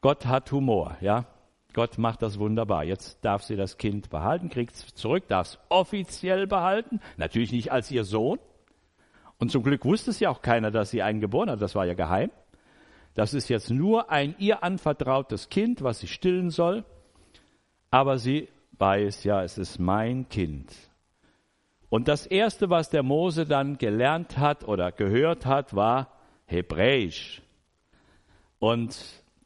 [0.00, 1.26] Gott hat Humor, ja.
[1.74, 2.82] Gott macht das wunderbar.
[2.82, 6.98] Jetzt darf sie das Kind behalten, kriegt es zurück, darf es offiziell behalten.
[7.18, 8.40] Natürlich nicht als ihr Sohn.
[9.38, 11.62] Und zum Glück wusste es ja auch keiner, dass sie einen geboren hat.
[11.62, 12.32] Das war ja geheim.
[13.18, 16.84] Das ist jetzt nur ein ihr anvertrautes Kind, was sie stillen soll.
[17.90, 18.46] Aber sie
[18.78, 20.72] weiß, ja, es ist mein Kind.
[21.88, 26.12] Und das erste, was der Mose dann gelernt hat oder gehört hat, war
[26.46, 27.42] Hebräisch.
[28.60, 28.96] Und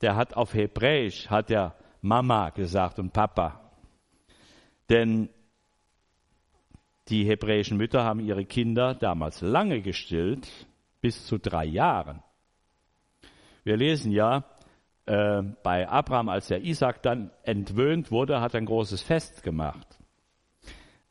[0.03, 3.73] der hat auf Hebräisch, hat er Mama gesagt und Papa.
[4.91, 5.31] Denn
[7.09, 10.47] die hebräischen Mütter haben ihre Kinder damals lange gestillt,
[11.01, 12.23] bis zu drei Jahren.
[13.65, 14.45] Wir lesen ja,
[15.07, 19.99] äh, bei Abraham, als der Isaac dann entwöhnt wurde, hat er ein großes Fest gemacht.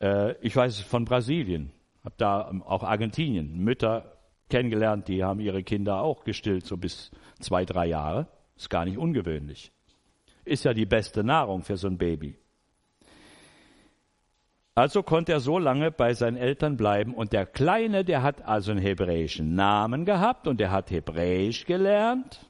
[0.01, 1.71] Äh, ich weiß es von Brasilien,
[2.03, 4.17] habe da auch Argentinien Mütter
[4.49, 8.27] kennengelernt, die haben ihre Kinder auch gestillt, so bis zwei, drei Jahre.
[8.55, 9.71] Ist gar nicht ungewöhnlich.
[10.43, 12.37] Ist ja die beste Nahrung für so ein Baby.
[14.73, 18.71] Also konnte er so lange bei seinen Eltern bleiben und der Kleine, der hat also
[18.71, 22.49] einen hebräischen Namen gehabt und er hat Hebräisch gelernt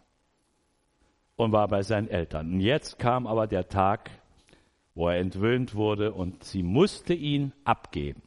[1.35, 2.53] und war bei seinen Eltern.
[2.53, 4.11] Und jetzt kam aber der Tag,
[4.93, 8.21] wo er entwöhnt wurde und sie musste ihn abgeben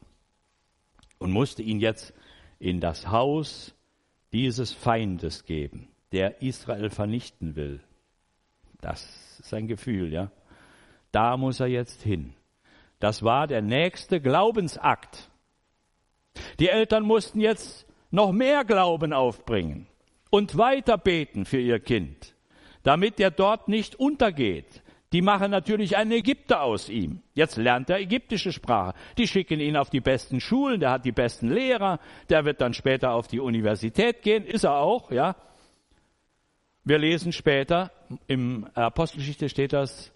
[1.17, 2.13] und musste ihn jetzt
[2.59, 3.75] in das Haus
[4.33, 7.79] dieses Feindes geben, der Israel vernichten will.
[8.81, 10.31] Das ist ein Gefühl, ja.
[11.13, 12.33] Da muss er jetzt hin.
[12.99, 15.29] Das war der nächste Glaubensakt.
[16.59, 19.87] Die Eltern mussten jetzt noch mehr Glauben aufbringen
[20.29, 22.35] und weiter beten für ihr Kind,
[22.83, 24.81] damit er dort nicht untergeht.
[25.13, 27.21] Die machen natürlich einen Ägypter aus ihm.
[27.35, 28.93] Jetzt lernt er ägyptische Sprache.
[29.17, 32.73] Die schicken ihn auf die besten Schulen, der hat die besten Lehrer, der wird dann
[32.73, 35.35] später auf die Universität gehen, ist er auch, ja.
[36.83, 37.91] Wir lesen später,
[38.27, 40.11] im Apostelgeschichte steht das,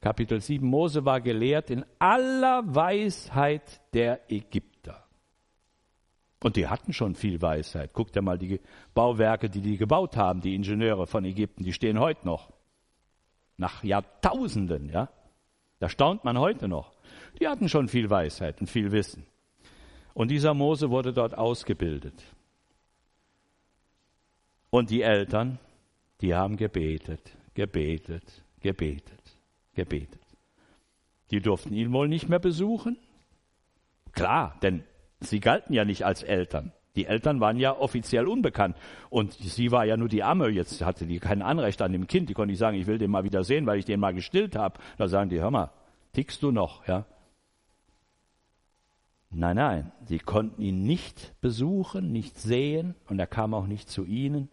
[0.00, 5.04] Kapitel 7, Mose war gelehrt in aller Weisheit der Ägypter.
[6.40, 7.92] Und die hatten schon viel Weisheit.
[7.92, 8.60] Guckt ja mal die
[8.94, 12.52] Bauwerke, die die gebaut haben, die Ingenieure von Ägypten, die stehen heute noch.
[13.56, 15.08] Nach Jahrtausenden, ja.
[15.80, 16.92] Da staunt man heute noch.
[17.40, 19.26] Die hatten schon viel Weisheit und viel Wissen.
[20.14, 22.22] Und dieser Mose wurde dort ausgebildet.
[24.70, 25.58] Und die Eltern,
[26.20, 29.27] die haben gebetet, gebetet, gebetet
[29.78, 30.20] gebetet.
[31.30, 32.98] Die durften ihn wohl nicht mehr besuchen.
[34.12, 34.82] Klar, denn
[35.20, 36.72] sie galten ja nicht als Eltern.
[36.96, 38.76] Die Eltern waren ja offiziell unbekannt.
[39.08, 40.48] Und sie war ja nur die Amme.
[40.48, 42.28] Jetzt hatte die kein Anrecht an dem Kind.
[42.28, 44.56] Die konnte nicht sagen, ich will den mal wieder sehen, weil ich den mal gestillt
[44.56, 44.80] habe.
[44.96, 45.70] Da sagen die, hör mal,
[46.12, 47.06] tickst du noch, ja?
[49.30, 54.04] Nein, nein, sie konnten ihn nicht besuchen, nicht sehen und er kam auch nicht zu
[54.04, 54.48] ihnen.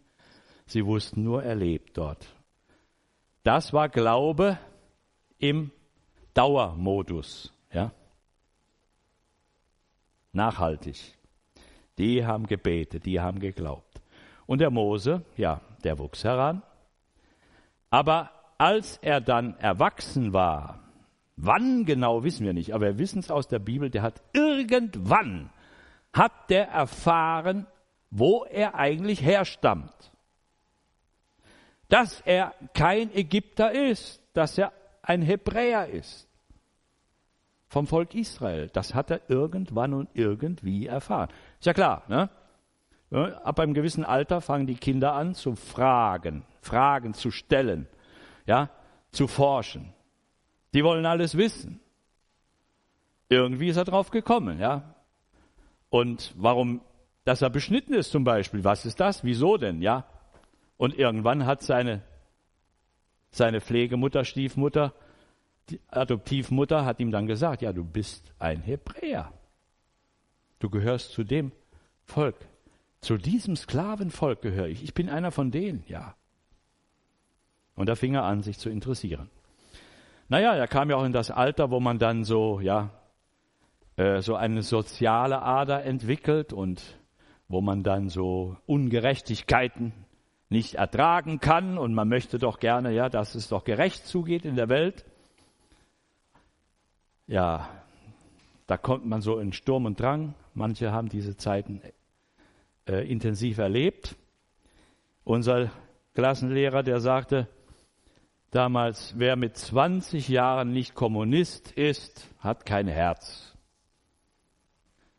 [0.67, 2.27] Sie wussten nur, er lebt dort.
[3.43, 4.59] Das war Glaube,
[5.49, 5.71] im
[6.33, 7.53] Dauermodus.
[7.71, 7.91] Ja?
[10.31, 11.15] Nachhaltig.
[11.97, 14.01] Die haben gebetet, die haben geglaubt.
[14.47, 16.61] Und der Mose, ja, der wuchs heran.
[17.89, 20.79] Aber als er dann erwachsen war,
[21.37, 25.49] wann genau wissen wir nicht, aber wir wissen es aus der Bibel, der hat irgendwann,
[26.11, 27.67] hat der erfahren,
[28.09, 30.11] wo er eigentlich herstammt.
[31.87, 34.73] Dass er kein Ägypter ist, dass er
[35.05, 36.27] ein Hebräer ist.
[37.67, 38.69] Vom Volk Israel.
[38.73, 41.29] Das hat er irgendwann und irgendwie erfahren.
[41.59, 42.29] Ist ja klar, ne?
[43.11, 47.87] Ab einem gewissen Alter fangen die Kinder an zu fragen, Fragen zu stellen,
[48.45, 48.69] ja,
[49.11, 49.93] zu forschen.
[50.73, 51.79] Die wollen alles wissen.
[53.29, 54.95] Irgendwie ist er drauf gekommen, ja.
[55.89, 56.81] Und warum,
[57.23, 59.23] dass er beschnitten ist zum Beispiel, was ist das?
[59.23, 60.05] Wieso denn, ja?
[60.77, 62.01] Und irgendwann hat seine
[63.35, 64.93] seine Pflegemutter, Stiefmutter,
[65.69, 69.33] die Adoptivmutter hat ihm dann gesagt, ja, du bist ein Hebräer.
[70.59, 71.51] Du gehörst zu dem
[72.03, 72.35] Volk.
[73.01, 74.83] Zu diesem Sklavenvolk gehöre ich.
[74.83, 76.15] Ich bin einer von denen, ja.
[77.75, 79.29] Und da fing er an, sich zu interessieren.
[80.29, 82.91] Naja, er kam ja auch in das Alter, wo man dann so, ja,
[83.97, 86.99] äh, so eine soziale Ader entwickelt und
[87.47, 89.93] wo man dann so Ungerechtigkeiten
[90.49, 94.55] nicht ertragen kann und man möchte doch gerne, ja, dass es doch gerecht zugeht in
[94.55, 95.05] der Welt.
[97.27, 97.69] Ja,
[98.67, 100.35] da kommt man so in Sturm und Drang.
[100.53, 101.81] Manche haben diese Zeiten
[102.87, 104.15] äh, intensiv erlebt.
[105.23, 105.71] Unser
[106.13, 107.47] Klassenlehrer, der sagte,
[108.51, 113.55] damals, wer mit 20 Jahren nicht Kommunist ist, hat kein Herz.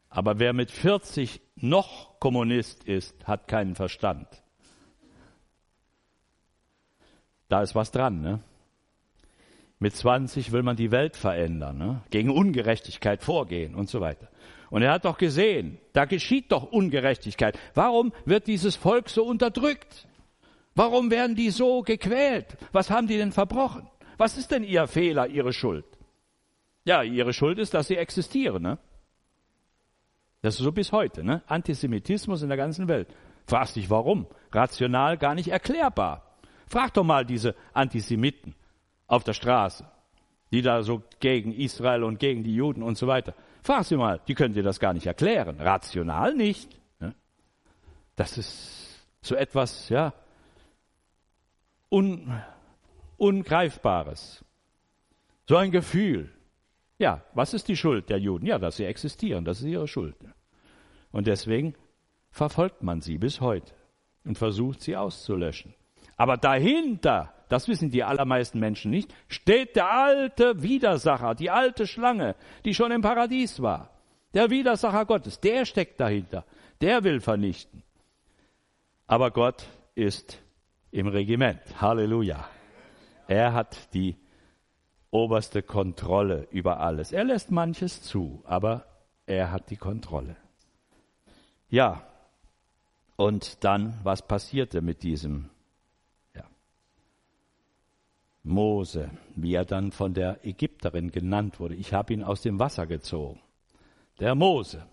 [0.08, 4.26] Aber wer mit 40 noch Kommunist ist, hat keinen Verstand.
[7.48, 8.40] Da ist was dran, ne?
[9.78, 12.02] Mit 20 will man die Welt verändern, ne?
[12.10, 14.28] gegen Ungerechtigkeit vorgehen und so weiter.
[14.70, 17.58] Und er hat doch gesehen, da geschieht doch Ungerechtigkeit.
[17.74, 20.08] Warum wird dieses Volk so unterdrückt?
[20.74, 22.56] Warum werden die so gequält?
[22.72, 23.86] Was haben die denn verbrochen?
[24.16, 25.84] Was ist denn ihr Fehler, ihre Schuld?
[26.84, 28.62] Ja, ihre Schuld ist, dass sie existieren.
[28.62, 28.78] Ne?
[30.40, 31.22] Das ist so bis heute.
[31.22, 31.42] Ne?
[31.46, 33.08] Antisemitismus in der ganzen Welt.
[33.46, 34.26] Fragst dich warum?
[34.52, 36.25] Rational gar nicht erklärbar.
[36.66, 38.54] Frag doch mal diese Antisemiten
[39.06, 39.88] auf der Straße,
[40.50, 43.34] die da so gegen Israel und gegen die Juden und so weiter.
[43.62, 45.60] Frag sie mal, die können dir das gar nicht erklären.
[45.60, 46.78] Rational nicht.
[47.00, 47.14] Ne?
[48.16, 50.12] Das ist so etwas, ja,
[51.90, 52.42] un,
[53.16, 54.44] Ungreifbares.
[55.48, 56.30] So ein Gefühl.
[56.98, 58.46] Ja, was ist die Schuld der Juden?
[58.46, 60.16] Ja, dass sie existieren, das ist ihre Schuld.
[61.12, 61.74] Und deswegen
[62.30, 63.72] verfolgt man sie bis heute
[64.24, 65.74] und versucht sie auszulöschen.
[66.16, 72.34] Aber dahinter, das wissen die allermeisten Menschen nicht, steht der alte Widersacher, die alte Schlange,
[72.64, 73.90] die schon im Paradies war.
[74.34, 76.44] Der Widersacher Gottes, der steckt dahinter.
[76.80, 77.82] Der will vernichten.
[79.06, 80.42] Aber Gott ist
[80.90, 81.60] im Regiment.
[81.80, 82.48] Halleluja.
[83.28, 84.16] Er hat die
[85.10, 87.12] oberste Kontrolle über alles.
[87.12, 88.84] Er lässt manches zu, aber
[89.26, 90.36] er hat die Kontrolle.
[91.68, 92.02] Ja,
[93.16, 95.48] und dann, was passierte mit diesem
[98.46, 101.74] Mose, wie er dann von der Ägypterin genannt wurde.
[101.74, 103.40] Ich habe ihn aus dem Wasser gezogen.
[104.20, 104.86] Der Mose.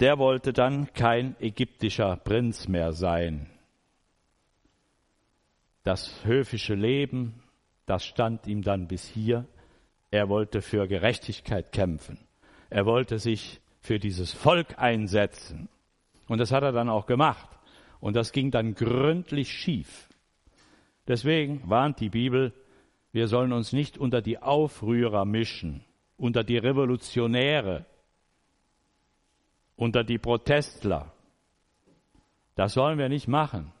[0.00, 3.48] Der wollte dann kein ägyptischer Prinz mehr sein.
[5.84, 7.42] Das höfische Leben,
[7.86, 9.46] das stand ihm dann bis hier.
[10.10, 12.18] Er wollte für Gerechtigkeit kämpfen.
[12.68, 15.68] Er wollte sich für dieses Volk einsetzen.
[16.26, 17.48] Und das hat er dann auch gemacht.
[18.00, 20.07] Und das ging dann gründlich schief.
[21.08, 22.52] Deswegen warnt die Bibel,
[23.12, 25.82] wir sollen uns nicht unter die Aufrührer mischen,
[26.18, 27.86] unter die Revolutionäre,
[29.74, 31.10] unter die Protestler.
[32.54, 33.72] Das sollen wir nicht machen.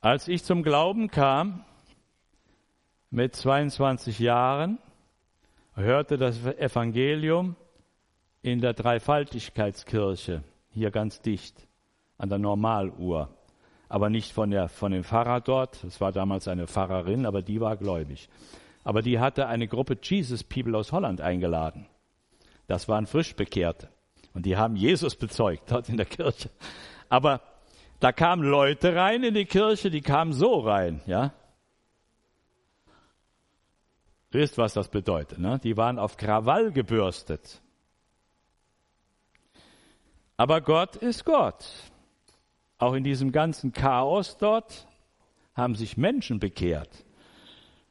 [0.00, 1.66] Als ich zum Glauben kam,
[3.10, 4.78] mit 22 Jahren,
[5.74, 7.56] hörte das Evangelium
[8.40, 11.68] in der Dreifaltigkeitskirche, hier ganz dicht,
[12.16, 13.37] an der Normaluhr
[13.88, 15.82] aber nicht von, der, von dem Pfarrer dort.
[15.84, 18.28] Es war damals eine Pfarrerin, aber die war gläubig.
[18.84, 21.86] Aber die hatte eine Gruppe Jesus People aus Holland eingeladen.
[22.66, 23.88] Das waren Frischbekehrte.
[24.34, 26.50] Und die haben Jesus bezeugt dort in der Kirche.
[27.08, 27.40] Aber
[28.00, 31.32] da kamen Leute rein in die Kirche, die kamen so rein, ja.
[34.30, 35.58] Du wisst, was das bedeutet, ne?
[35.58, 37.62] Die waren auf Krawall gebürstet.
[40.36, 41.64] Aber Gott ist Gott.
[42.78, 44.86] Auch in diesem ganzen Chaos dort
[45.54, 47.04] haben sich Menschen bekehrt.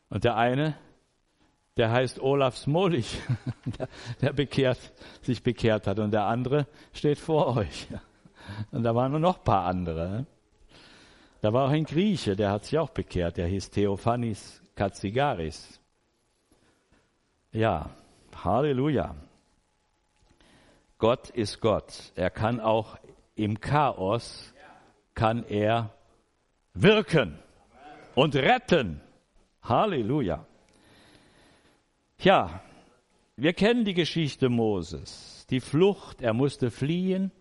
[0.10, 0.76] Und der eine,
[1.76, 3.20] der heißt Olaf Smolich,
[4.22, 4.80] der, bekehrt,
[5.22, 6.00] sich bekehrt hat.
[6.00, 7.88] Und der andere steht vor euch.
[8.72, 10.26] Und da waren nur noch ein paar andere.
[11.42, 13.36] Da war auch ein Grieche, der hat sich auch bekehrt.
[13.36, 15.82] Der hieß Theophanis Katsigaris.
[17.52, 17.90] Ja,
[18.44, 19.16] Halleluja.
[20.98, 22.12] Gott ist Gott.
[22.16, 22.98] Er kann auch
[23.36, 24.54] im Chaos
[25.18, 25.90] kann er
[26.76, 27.40] wirken
[28.14, 29.02] und retten.
[29.64, 30.46] Halleluja.
[32.20, 32.62] Ja,
[33.36, 35.46] wir kennen die Geschichte Moses.
[35.50, 37.32] Die Flucht, er musste fliehen.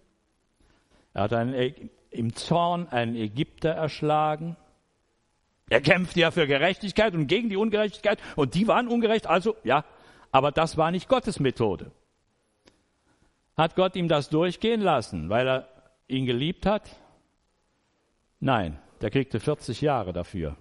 [1.13, 4.57] Er hat einen, im Zorn einen Ägypter erschlagen.
[5.69, 9.85] Er kämpfte ja für Gerechtigkeit und gegen die Ungerechtigkeit und die waren ungerecht, also ja,
[10.33, 11.91] aber das war nicht Gottes Methode.
[13.55, 15.69] Hat Gott ihm das durchgehen lassen, weil er
[16.09, 16.89] ihn geliebt hat?
[18.47, 20.57] Nein, der kriegte 40 Jahre dafür.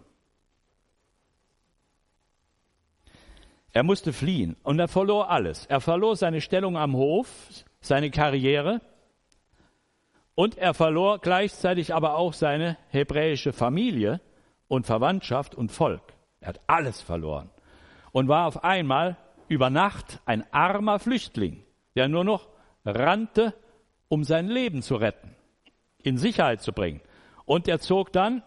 [3.74, 5.68] Er musste fliehen und er verlor alles.
[5.68, 7.28] Er verlor seine Stellung am Hof,
[7.82, 8.82] seine Karriere
[10.34, 14.20] und er verlor gleichzeitig aber auch seine hebräische Familie
[14.68, 16.02] und Verwandtschaft und Volk.
[16.40, 17.52] Er hat alles verloren
[18.12, 19.16] und war auf einmal
[19.48, 21.64] über Nacht ein armer Flüchtling,
[21.96, 22.50] der nur noch
[22.84, 23.54] rannte,
[24.08, 25.36] um sein Leben zu retten,
[26.02, 27.02] in Sicherheit zu bringen.
[27.46, 28.44] Und er zog dann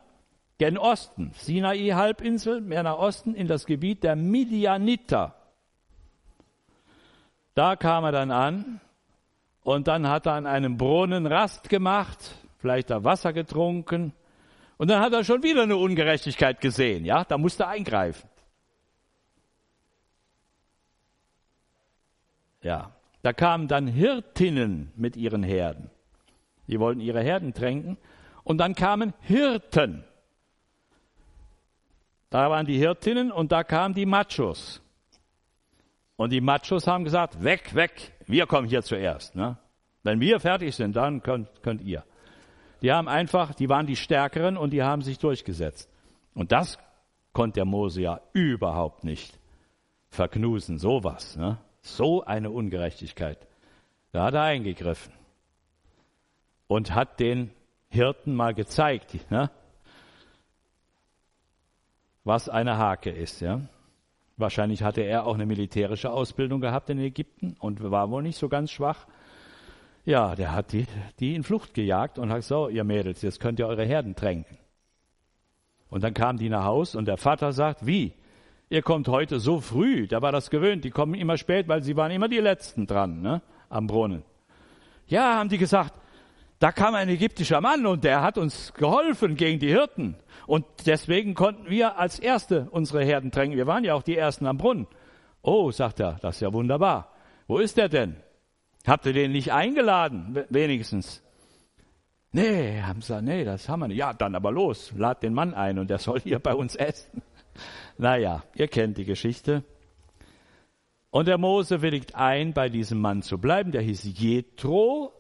[0.59, 5.35] gen Osten, Sinai-Halbinsel, mehr nach Osten, in das Gebiet der Midianiter.
[7.55, 8.81] Da kam er dann an
[9.63, 14.13] und dann hat er an einem Brunnen Rast gemacht, vielleicht da Wasser getrunken
[14.79, 18.29] Und dann hat er schon wieder eine Ungerechtigkeit gesehen, ja, da musste er eingreifen.
[22.63, 22.93] Ja,
[23.23, 25.91] da kamen dann Hirtinnen mit ihren Herden.
[26.67, 27.97] Die wollten ihre Herden tränken.
[28.49, 30.05] Und dann kamen Hirten.
[32.31, 34.81] Da waren die Hirtinnen und da kamen die Machos.
[36.17, 39.37] Und die Machos haben gesagt, weg, weg, wir kommen hier zuerst.
[39.37, 39.59] Ne?
[40.03, 42.05] Wenn wir fertig sind, dann könnt, könnt ihr.
[42.81, 45.91] Die haben einfach, die waren die Stärkeren und die haben sich durchgesetzt.
[46.33, 46.79] Und das
[47.35, 49.39] konnte der Mose ja überhaupt nicht
[50.09, 51.37] verknusen, sowas.
[51.37, 51.59] Ne?
[51.83, 53.47] So eine Ungerechtigkeit.
[54.13, 55.13] Da hat er eingegriffen
[56.67, 57.51] und hat den
[57.89, 59.51] Hirten mal gezeigt, ne?
[62.29, 63.41] was eine Hake ist.
[63.41, 63.63] Ja?
[64.37, 68.49] Wahrscheinlich hatte er auch eine militärische Ausbildung gehabt in Ägypten und war wohl nicht so
[68.49, 69.07] ganz schwach.
[70.05, 70.87] Ja, der hat die,
[71.19, 74.15] die in Flucht gejagt und hat gesagt, so, ihr Mädels, jetzt könnt ihr eure Herden
[74.15, 74.59] tränken.
[75.91, 78.13] Und dann kamen die nach Haus und der Vater sagt, wie?
[78.71, 81.97] Ihr kommt heute so früh, da war das gewöhnt, die kommen immer spät, weil sie
[81.97, 84.23] waren immer die Letzten dran, ne, am Brunnen.
[85.07, 85.95] Ja, haben die gesagt,
[86.59, 90.17] da kam ein ägyptischer Mann und der hat uns geholfen gegen die Hirten.
[90.47, 93.57] Und deswegen konnten wir als Erste unsere Herden tränken.
[93.57, 94.87] Wir waren ja auch die Ersten am Brunnen.
[95.43, 97.13] Oh, sagt er, das ist ja wunderbar.
[97.47, 98.17] Wo ist der denn?
[98.87, 101.23] Habt ihr den nicht eingeladen, wenigstens?
[102.33, 103.99] Nee, haben sie nee, das haben wir nicht.
[103.99, 107.23] Ja, dann aber los, lad den Mann ein und der soll hier bei uns essen.
[108.01, 109.65] Naja, ihr kennt die Geschichte.
[111.11, 113.73] Und der Mose willigt ein, bei diesem Mann zu bleiben.
[113.73, 115.18] Der hieß Jethro.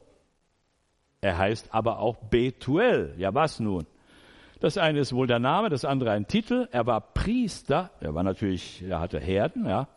[1.20, 3.14] Er heißt aber auch Betuel.
[3.18, 3.86] Ja, was nun?
[4.60, 6.68] Das eine ist wohl der Name, das andere ein Titel.
[6.72, 7.90] Er war Priester.
[8.00, 9.88] Er war natürlich, er hatte Herden, ja.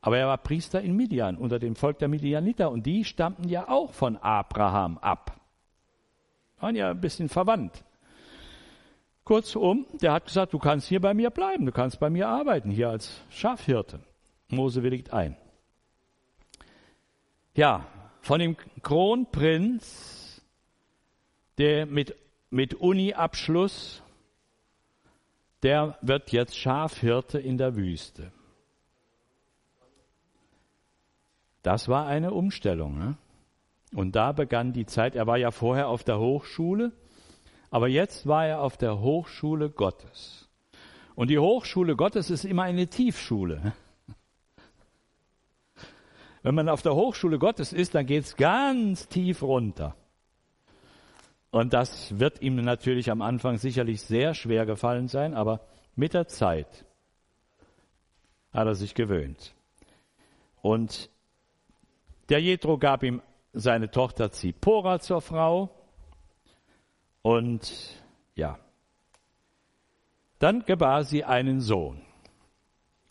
[0.00, 2.70] Aber er war Priester in Midian, unter dem Volk der Midianiter.
[2.70, 5.40] Und die stammten ja auch von Abraham ab.
[6.58, 7.84] Waren ja ein bisschen verwandt.
[9.24, 12.70] Kurzum, der hat gesagt, du kannst hier bei mir bleiben, du kannst bei mir arbeiten,
[12.70, 14.00] hier als Schafhirte.
[14.48, 15.36] Mose willigt ein.
[17.54, 17.86] Ja,
[18.22, 20.19] von dem Kronprinz,
[21.60, 22.16] der mit,
[22.48, 24.02] mit Uni-Abschluss,
[25.62, 28.32] der wird jetzt Schafhirte in der Wüste.
[31.62, 32.98] Das war eine Umstellung.
[32.98, 33.18] Ne?
[33.94, 36.92] Und da begann die Zeit, er war ja vorher auf der Hochschule,
[37.70, 40.48] aber jetzt war er auf der Hochschule Gottes.
[41.14, 43.74] Und die Hochschule Gottes ist immer eine Tiefschule.
[46.42, 49.94] Wenn man auf der Hochschule Gottes ist, dann geht es ganz tief runter.
[51.50, 55.60] Und das wird ihm natürlich am Anfang sicherlich sehr schwer gefallen sein, aber
[55.96, 56.84] mit der Zeit
[58.52, 59.54] hat er sich gewöhnt.
[60.62, 61.10] Und
[62.28, 63.20] der Jethro gab ihm
[63.52, 65.70] seine Tochter Zippora zur Frau
[67.22, 68.00] und
[68.36, 68.58] ja,
[70.38, 72.00] dann gebar sie einen Sohn.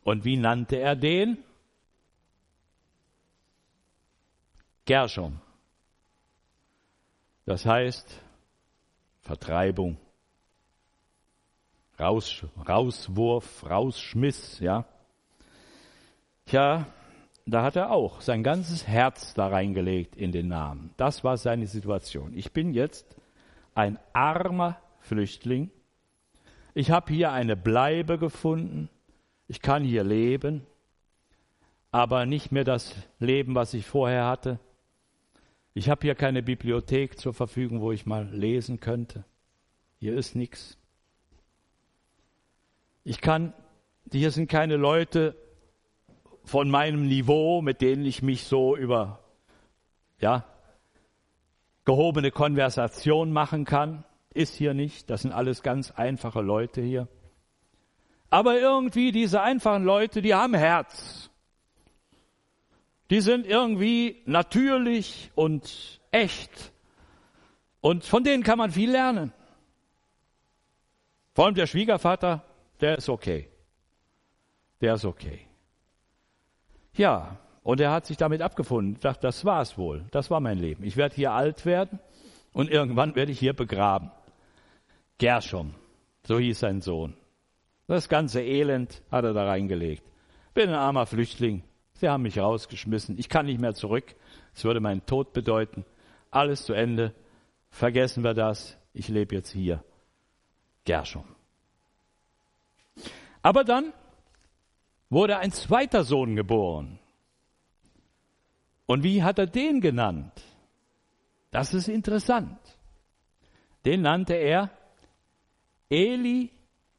[0.04, 1.44] Und wie nannte er den?
[4.86, 5.40] Gershom.
[7.46, 8.24] Das heißt
[9.30, 9.96] Vertreibung,
[12.00, 14.86] Raus, Rauswurf, Rausschmiss, ja.
[16.48, 16.88] Tja,
[17.46, 20.96] da hat er auch sein ganzes Herz da reingelegt in den Namen.
[20.98, 22.36] Das war seine Situation.
[22.36, 23.06] Ich bin jetzt
[23.76, 25.70] ein armer Flüchtling.
[26.74, 28.90] Ich habe hier eine Bleibe gefunden.
[29.48, 30.66] Ich kann hier leben,
[31.92, 34.60] aber nicht mehr das Leben, was ich vorher hatte.
[35.74, 39.24] Ich habe hier keine Bibliothek zur Verfügung, wo ich mal lesen könnte.
[40.00, 40.78] Hier ist nichts.
[43.04, 43.54] Ich kann,
[44.12, 45.36] hier sind keine Leute
[46.44, 49.20] von meinem Niveau, mit denen ich mich so über,
[50.20, 50.46] ja,
[51.86, 54.04] gehobene Konversation machen kann.
[54.34, 55.10] Ist hier nicht.
[55.10, 57.08] Das sind alles ganz einfache Leute hier.
[58.30, 61.29] Aber irgendwie diese einfachen Leute, die haben Herz.
[63.10, 66.72] Die sind irgendwie natürlich und echt.
[67.82, 69.34] Und von denen kann man viel lernen.
[71.34, 72.44] Vor allem der Schwiegervater,
[72.82, 73.50] der ist okay.
[74.82, 75.48] Der ist okay.
[76.94, 78.96] Ja, und er hat sich damit abgefunden.
[78.96, 80.06] Ich dachte, das war's wohl.
[80.12, 80.84] Das war mein Leben.
[80.84, 82.00] Ich werde hier alt werden
[82.52, 84.12] und irgendwann werde ich hier begraben.
[85.18, 85.74] Gershom,
[86.26, 87.16] so hieß sein Sohn.
[87.88, 90.04] Das ganze Elend hat er da reingelegt.
[90.54, 91.64] Bin ein armer Flüchtling.
[92.00, 93.18] Sie haben mich rausgeschmissen.
[93.18, 94.16] Ich kann nicht mehr zurück.
[94.56, 95.84] Es würde meinen Tod bedeuten.
[96.32, 97.14] Alles zu Ende.
[97.72, 98.78] Vergessen wir das.
[98.94, 99.84] Ich lebe jetzt hier.
[100.86, 101.26] Gershom.
[103.42, 103.92] Aber dann
[105.10, 107.00] wurde ein zweiter Sohn geboren.
[108.86, 110.42] Und wie hat er den genannt?
[111.52, 112.60] Das ist interessant.
[113.84, 114.70] Den nannte er
[115.90, 116.50] Eli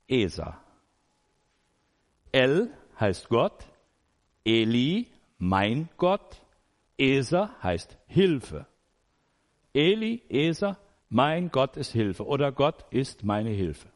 [0.07, 0.61] Esa.
[2.32, 3.70] El heißt Gott,
[4.45, 5.07] Eli
[5.38, 6.43] mein Gott,
[6.99, 8.66] Esa heißt Hilfe.
[9.72, 10.78] Eli, Esa,
[11.09, 13.88] mein Gott ist Hilfe oder Gott ist meine Hilfe.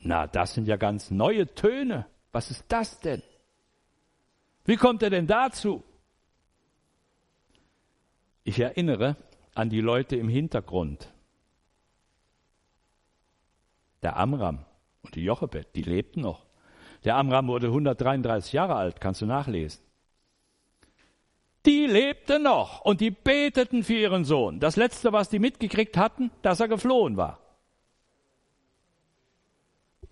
[0.00, 2.06] Na, das sind ja ganz neue Töne.
[2.32, 3.22] Was ist das denn?
[4.64, 5.82] Wie kommt er denn dazu?
[8.44, 9.16] Ich erinnere
[9.54, 11.12] an die Leute im Hintergrund.
[14.02, 14.64] Der Amram
[15.02, 16.43] und die Jochebed, die lebten noch.
[17.04, 19.82] Der Amram wurde 133 Jahre alt, kannst du nachlesen.
[21.66, 24.60] Die lebten noch und die beteten für ihren Sohn.
[24.60, 27.38] Das letzte, was die mitgekriegt hatten, dass er geflohen war.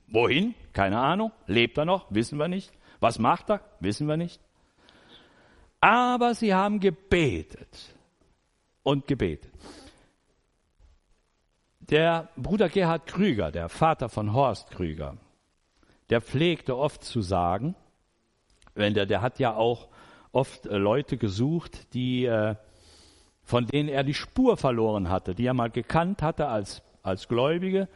[0.09, 0.55] Wohin?
[0.73, 1.33] Keine Ahnung.
[1.47, 2.07] Lebt er noch?
[2.11, 2.73] Wissen wir nicht.
[3.01, 3.61] Was macht er?
[3.81, 4.41] Wissen wir nicht.
[5.81, 7.95] Aber sie haben gebetet
[8.83, 9.53] und gebetet.
[11.81, 15.17] Der Bruder Gerhard Krüger, der Vater von Horst Krüger,
[16.13, 17.75] der pflegte oft zu sagen,
[18.75, 19.89] wenn der, der hat ja auch
[20.31, 22.55] oft äh, Leute gesucht, die, äh,
[23.43, 27.89] von denen er die Spur verloren hatte, die er mal gekannt hatte als, als Gläubige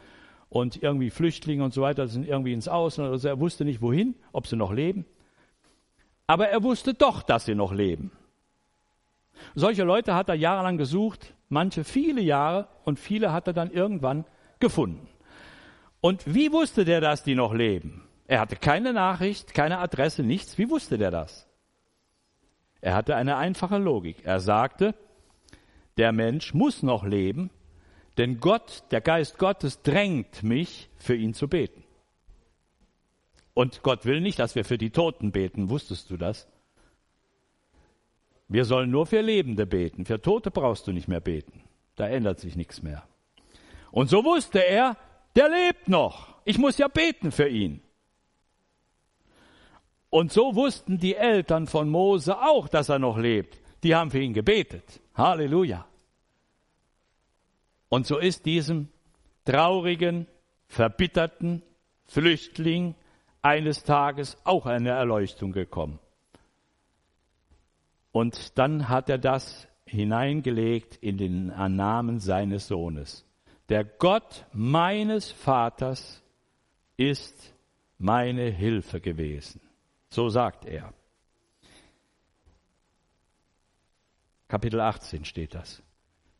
[0.49, 3.29] und irgendwie Flüchtlinge und so weiter sind irgendwie ins Ausland oder so.
[3.29, 5.05] Er wusste nicht wohin, ob sie noch leben.
[6.27, 8.13] Aber er wusste doch, dass sie noch leben.
[9.55, 14.25] Solche Leute hat er jahrelang gesucht, manche viele Jahre und viele hat er dann irgendwann
[14.59, 15.07] gefunden.
[16.01, 18.06] Und wie wusste der, dass die noch leben?
[18.27, 20.59] Er hatte keine Nachricht, keine Adresse, nichts.
[20.59, 21.47] Wie wusste der das?
[22.81, 24.25] Er hatte eine einfache Logik.
[24.25, 24.95] Er sagte,
[25.97, 27.51] der Mensch muss noch leben,
[28.19, 31.85] denn Gott, der Geist Gottes drängt mich, für ihn zu beten.
[33.55, 35.71] Und Gott will nicht, dass wir für die Toten beten.
[35.71, 36.47] Wusstest du das?
[38.49, 40.05] Wir sollen nur für Lebende beten.
[40.05, 41.65] Für Tote brauchst du nicht mehr beten.
[41.95, 43.07] Da ändert sich nichts mehr.
[43.91, 44.97] Und so wusste er,
[45.35, 46.37] der lebt noch.
[46.45, 47.81] Ich muss ja beten für ihn.
[50.11, 53.61] Und so wussten die Eltern von Mose auch, dass er noch lebt.
[53.83, 55.01] Die haben für ihn gebetet.
[55.15, 55.87] Halleluja.
[57.89, 58.89] Und so ist diesem
[59.45, 60.27] traurigen,
[60.67, 61.63] verbitterten
[62.05, 62.95] Flüchtling
[63.43, 65.99] eines Tages auch eine Erleuchtung gekommen.
[68.13, 73.25] Und dann hat er das hineingelegt in den Namen seines Sohnes.
[73.69, 76.23] Der Gott meines Vaters
[76.97, 77.55] ist
[77.99, 79.61] meine Hilfe gewesen.
[80.09, 80.93] So sagt er.
[84.49, 85.83] Kapitel 18 steht das.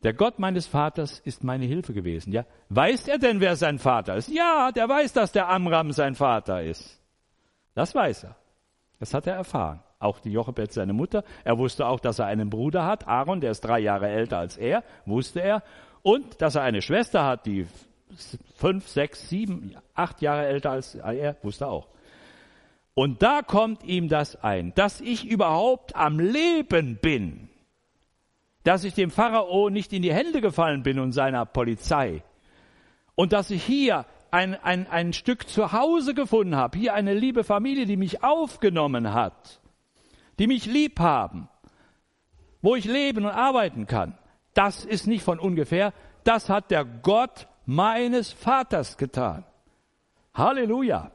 [0.03, 2.31] Der Gott meines Vaters ist meine Hilfe gewesen.
[2.31, 4.29] Ja, weiß er denn, wer sein Vater ist?
[4.29, 7.01] Ja, der weiß, dass der Amram sein Vater ist.
[7.73, 8.35] Das weiß er.
[8.99, 9.81] Das hat er erfahren.
[9.99, 11.23] Auch die Jochebed, seine Mutter.
[11.43, 14.57] Er wusste auch, dass er einen Bruder hat, Aaron, der ist drei Jahre älter als
[14.57, 15.63] er, wusste er.
[16.03, 17.67] Und dass er eine Schwester hat, die
[18.55, 21.87] fünf, sechs, sieben, acht Jahre älter als er, wusste er auch.
[22.97, 27.47] Und da kommt ihm das ein, dass ich überhaupt am Leben bin
[28.67, 32.21] dass ich dem Pharao nicht in die Hände gefallen bin und seiner Polizei
[33.15, 37.45] und dass ich hier ein, ein, ein Stück zu Hause gefunden habe, hier eine liebe
[37.45, 39.61] Familie, die mich aufgenommen hat,
[40.37, 41.47] die mich lieb haben,
[42.61, 44.17] wo ich leben und arbeiten kann.
[44.53, 45.93] Das ist nicht von ungefähr,
[46.25, 49.45] das hat der Gott meines Vaters getan.
[50.33, 51.11] Halleluja.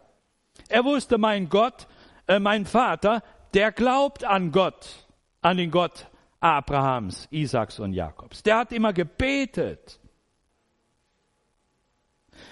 [0.68, 1.86] Er wusste, mein Gott,
[2.26, 3.22] äh, mein Vater,
[3.54, 5.06] der glaubt an Gott,
[5.40, 6.06] an den Gott
[6.40, 8.42] Abrahams, Isaaks und Jakobs.
[8.42, 10.00] Der hat immer gebetet.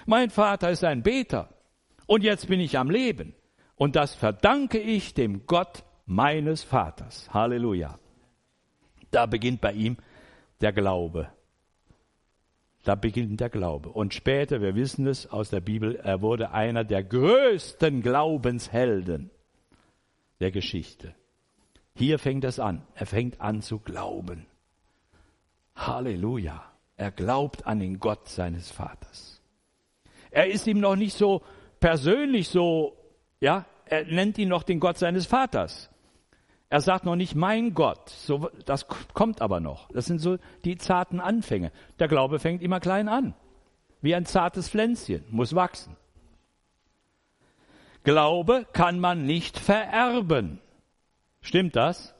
[0.05, 1.49] Mein Vater ist ein Beter
[2.05, 3.35] und jetzt bin ich am Leben.
[3.75, 7.33] Und das verdanke ich dem Gott meines Vaters.
[7.33, 7.99] Halleluja.
[9.09, 9.97] Da beginnt bei ihm
[10.61, 11.31] der Glaube.
[12.83, 13.89] Da beginnt der Glaube.
[13.89, 19.29] Und später, wir wissen es aus der Bibel, er wurde einer der größten Glaubenshelden
[20.39, 21.13] der Geschichte.
[21.95, 22.81] Hier fängt es an.
[22.95, 24.47] Er fängt an zu glauben.
[25.75, 26.63] Halleluja.
[26.97, 29.41] Er glaubt an den Gott seines Vaters.
[30.31, 31.43] Er ist ihm noch nicht so
[31.79, 32.97] persönlich so,
[33.39, 35.90] ja, er nennt ihn noch den Gott seines Vaters.
[36.71, 38.09] Er sagt noch nicht mein Gott.
[38.09, 39.89] So, das kommt aber noch.
[39.89, 41.69] Das sind so die zarten Anfänge.
[41.99, 43.33] Der Glaube fängt immer klein an.
[44.01, 45.97] Wie ein zartes Pflänzchen, muss wachsen.
[48.05, 50.61] Glaube kann man nicht vererben.
[51.41, 52.15] Stimmt das?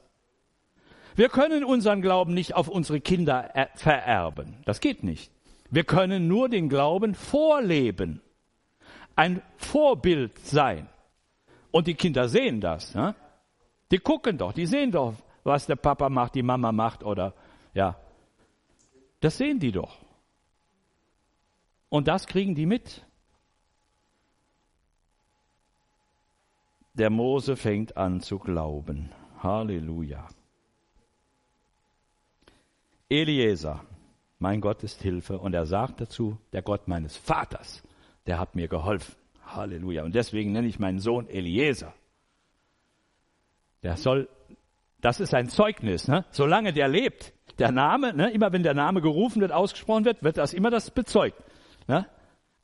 [1.16, 4.58] Wir können unseren Glauben nicht auf unsere Kinder vererben.
[4.66, 5.32] Das geht nicht.
[5.70, 8.20] Wir können nur den Glauben vorleben.
[9.16, 10.90] Ein Vorbild sein.
[11.70, 12.94] Und die Kinder sehen das.
[12.94, 13.14] Ne?
[13.92, 15.14] Die gucken doch, die sehen doch,
[15.44, 17.34] was der Papa macht, die Mama macht oder
[17.74, 17.96] ja.
[19.20, 19.98] Das sehen die doch.
[21.90, 23.04] Und das kriegen die mit.
[26.94, 29.10] Der Mose fängt an zu glauben.
[29.42, 30.26] Halleluja.
[33.10, 33.84] Eliezer,
[34.38, 35.38] mein Gott ist Hilfe.
[35.38, 37.82] Und er sagt dazu, der Gott meines Vaters,
[38.26, 39.14] der hat mir geholfen.
[39.44, 40.02] Halleluja.
[40.04, 41.92] Und deswegen nenne ich meinen Sohn Eliezer.
[43.82, 44.28] Der soll,
[45.00, 46.24] das ist ein Zeugnis, ne?
[46.30, 47.32] solange der lebt.
[47.58, 48.30] Der Name, ne?
[48.30, 51.42] immer wenn der Name gerufen wird, ausgesprochen wird, wird das immer das bezeugt.
[51.86, 52.06] Ne?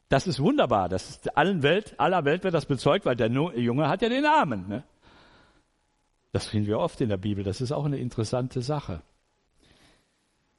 [0.08, 0.88] Das ist wunderbar.
[0.88, 4.22] Das ist allen Welt, aller Welt wird das bezeugt, weil der Junge hat ja den
[4.22, 4.68] Namen.
[4.68, 4.84] Ne?
[6.32, 7.44] Das finden wir oft in der Bibel.
[7.44, 9.02] Das ist auch eine interessante Sache.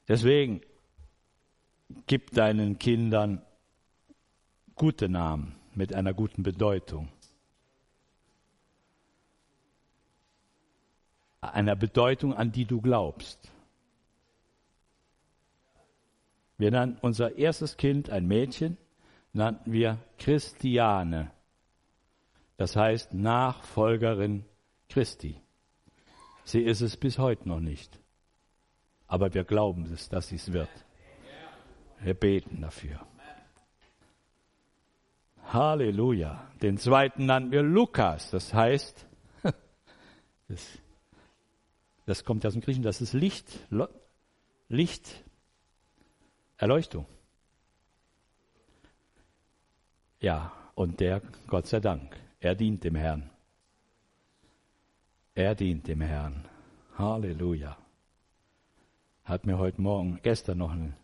[0.07, 0.62] Deswegen
[2.07, 3.41] gib deinen Kindern
[4.76, 7.10] gute Namen mit einer guten Bedeutung.
[11.42, 13.52] Einer Bedeutung, an die du glaubst.
[16.58, 18.78] Wir nannten unser erstes Kind, ein Mädchen,
[19.32, 21.32] nannten wir Christiane.
[22.58, 24.44] Das heißt Nachfolgerin
[24.90, 25.42] Christi.
[26.44, 27.98] Sie ist es bis heute noch nicht.
[29.08, 30.70] Aber wir glauben es, dass sie es wird.
[32.02, 33.00] Wir beten dafür.
[35.46, 36.48] Halleluja.
[36.62, 38.32] Den zweiten nannten wir Lukas.
[38.32, 39.08] Das heißt,
[40.48, 40.80] das,
[42.10, 43.45] das kommt aus dem Griechen, das ist Licht,
[44.68, 45.24] Licht,
[46.57, 47.05] Erleuchtung.
[50.20, 53.30] Ja, und der, Gott sei Dank, er dient dem Herrn.
[55.36, 56.45] Er dient dem Herrn.
[56.97, 57.78] Halleluja.
[59.24, 60.95] Hat mir heute Morgen, gestern noch ein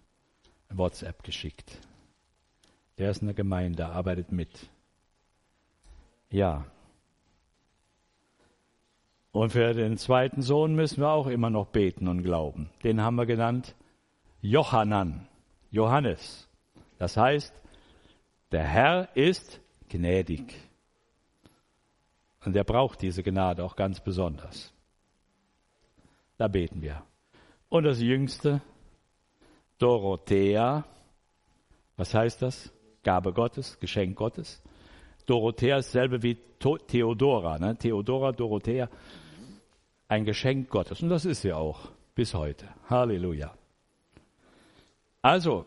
[0.69, 1.77] WhatsApp geschickt.
[2.97, 4.71] Der ist in der Gemeinde, arbeitet mit.
[6.31, 6.65] Ja.
[9.35, 12.69] Und für den zweiten Sohn müssen wir auch immer noch beten und glauben.
[12.85, 13.75] Den haben wir genannt
[14.39, 15.27] Johannan,
[15.71, 16.47] Johannes.
[16.99, 17.53] Das heißt,
[18.53, 19.59] der Herr ist
[19.89, 20.55] gnädig.
[22.45, 24.73] Und er braucht diese Gnade auch ganz besonders.
[26.37, 27.03] Da beten wir.
[27.67, 28.61] Und das Jüngste,
[29.79, 30.85] Dorothea.
[31.97, 32.71] Was heißt das?
[33.03, 34.63] Gabe Gottes, Geschenk Gottes.
[35.25, 36.37] Dorothea ist dasselbe wie
[36.87, 37.59] Theodora.
[37.59, 37.75] Ne?
[37.75, 38.87] Theodora, Dorothea.
[40.07, 41.01] Ein Geschenk Gottes.
[41.01, 42.67] Und das ist sie auch bis heute.
[42.89, 43.53] Halleluja.
[45.21, 45.65] Also,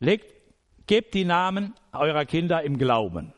[0.00, 0.42] legt
[0.86, 3.32] Gebt die Namen eurer Kinder im Glauben.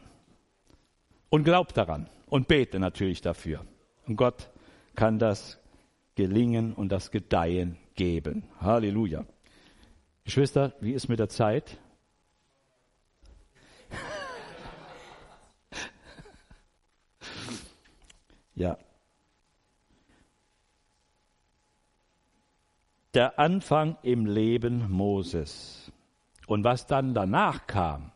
[1.28, 2.08] Und glaubt daran.
[2.26, 3.64] Und bete natürlich dafür.
[4.06, 4.50] Und Gott
[4.96, 5.60] kann das
[6.14, 8.44] Gelingen und das Gedeihen geben.
[8.60, 9.26] Halleluja.
[10.24, 11.76] Geschwister, wie ist mit der Zeit?
[18.54, 18.78] ja.
[23.14, 25.92] Der Anfang im Leben Moses.
[26.48, 28.10] Und was dann danach kam,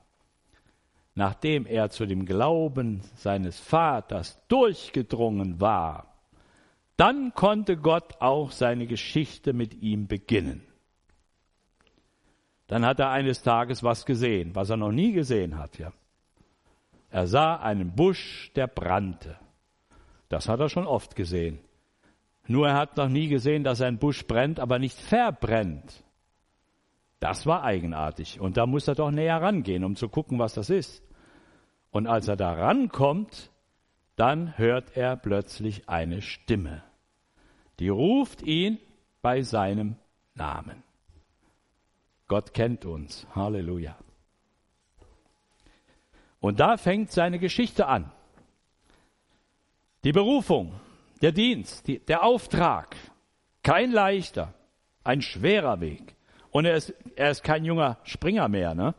[1.14, 6.14] nachdem er zu dem Glauben seines Vaters durchgedrungen war,
[6.96, 10.66] dann konnte Gott auch seine Geschichte mit ihm beginnen.
[12.66, 15.78] Dann hat er eines Tages was gesehen, was er noch nie gesehen hat.
[15.78, 15.92] Ja.
[17.10, 19.38] Er sah einen Busch, der brannte.
[20.28, 21.60] Das hat er schon oft gesehen.
[22.48, 26.02] Nur er hat noch nie gesehen, dass ein Busch brennt, aber nicht verbrennt.
[27.20, 28.40] Das war eigenartig.
[28.40, 31.02] Und da muss er doch näher rangehen, um zu gucken, was das ist.
[31.90, 33.50] Und als er da rankommt,
[34.16, 36.82] dann hört er plötzlich eine Stimme.
[37.80, 38.78] Die ruft ihn
[39.20, 39.96] bei seinem
[40.34, 40.82] Namen.
[42.28, 43.26] Gott kennt uns.
[43.34, 43.96] Halleluja.
[46.40, 48.10] Und da fängt seine Geschichte an.
[50.04, 50.72] Die Berufung,
[51.20, 52.96] der Dienst, die, der Auftrag.
[53.62, 54.54] Kein leichter,
[55.04, 56.16] ein schwerer Weg.
[56.50, 58.94] Und er ist, er ist kein junger Springer mehr, ne?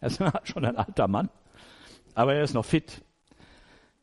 [0.00, 1.30] Er ist schon ein alter Mann.
[2.14, 3.02] Aber er ist noch fit.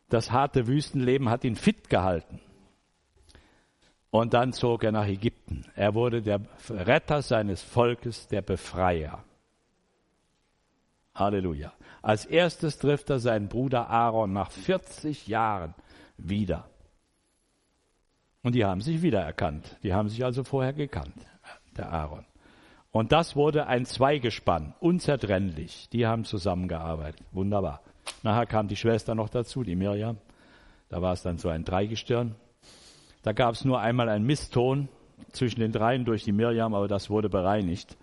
[0.09, 2.39] Das harte Wüstenleben hat ihn fit gehalten.
[4.11, 5.65] Und dann zog er nach Ägypten.
[5.75, 6.39] Er wurde der
[6.69, 9.23] Retter seines Volkes, der Befreier.
[11.13, 11.73] Halleluja.
[12.01, 15.73] Als erstes trifft er seinen Bruder Aaron nach 40 Jahren
[16.17, 16.69] wieder.
[18.45, 19.75] Und die haben sich wiedererkannt.
[19.81, 21.15] Die haben sich also vorher gekannt,
[21.77, 22.25] der Aaron.
[22.91, 25.89] Und das wurde ein Zweigespann, unzertrennlich.
[25.91, 27.25] Die haben zusammengearbeitet.
[27.31, 27.81] Wunderbar.
[28.21, 30.17] Nachher kam die Schwester noch dazu, die Mirjam.
[30.89, 32.35] Da war es dann so ein Dreigestirn.
[33.23, 34.89] Da gab es nur einmal einen Misston
[35.31, 37.97] zwischen den dreien durch die Mirjam, aber das wurde bereinigt.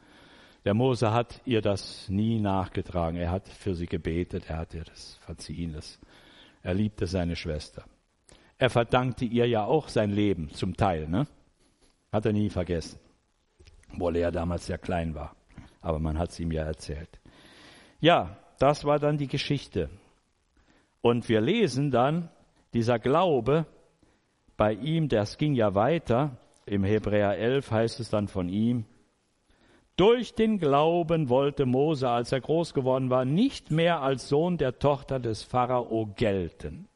[0.64, 3.16] Der Mose hat ihr das nie nachgetragen.
[3.16, 5.72] Er hat für sie gebetet, er hat ihr das verziehen.
[5.72, 6.00] Das,
[6.64, 7.84] er liebte seine Schwester.
[8.62, 11.26] Er verdankte ihr ja auch sein Leben zum Teil, ne?
[12.12, 12.98] Hat er nie vergessen
[13.92, 15.34] obwohl er damals sehr klein war.
[15.80, 17.20] Aber man hat es ihm ja erzählt.
[18.00, 19.90] Ja, das war dann die Geschichte.
[21.00, 22.28] Und wir lesen dann,
[22.74, 23.66] dieser Glaube
[24.56, 26.36] bei ihm, das ging ja weiter.
[26.64, 28.84] Im Hebräer 11 heißt es dann von ihm,
[29.96, 34.78] durch den Glauben wollte Mose, als er groß geworden war, nicht mehr als Sohn der
[34.78, 36.88] Tochter des Pharao gelten,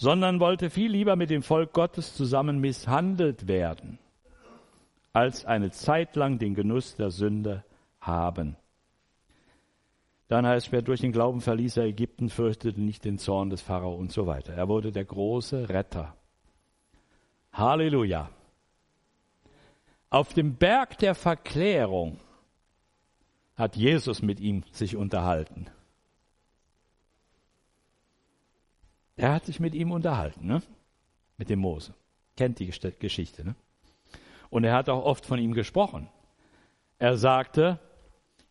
[0.00, 3.98] sondern wollte viel lieber mit dem Volk Gottes zusammen misshandelt werden,
[5.12, 7.64] als eine Zeit lang den Genuss der Sünde
[8.00, 8.56] haben.
[10.28, 13.94] Dann heißt es, durch den Glauben verließ er Ägypten, fürchtete nicht den Zorn des Pharao
[13.94, 14.54] und so weiter.
[14.54, 16.16] Er wurde der große Retter.
[17.52, 18.30] Halleluja.
[20.08, 22.16] Auf dem Berg der Verklärung
[23.54, 25.66] hat Jesus mit ihm sich unterhalten.
[29.20, 30.62] Er hat sich mit ihm unterhalten, ne?
[31.36, 31.92] mit dem Mose.
[32.38, 33.44] Kennt die Geschichte.
[33.44, 33.54] Ne?
[34.48, 36.08] Und er hat auch oft von ihm gesprochen.
[36.98, 37.78] Er sagte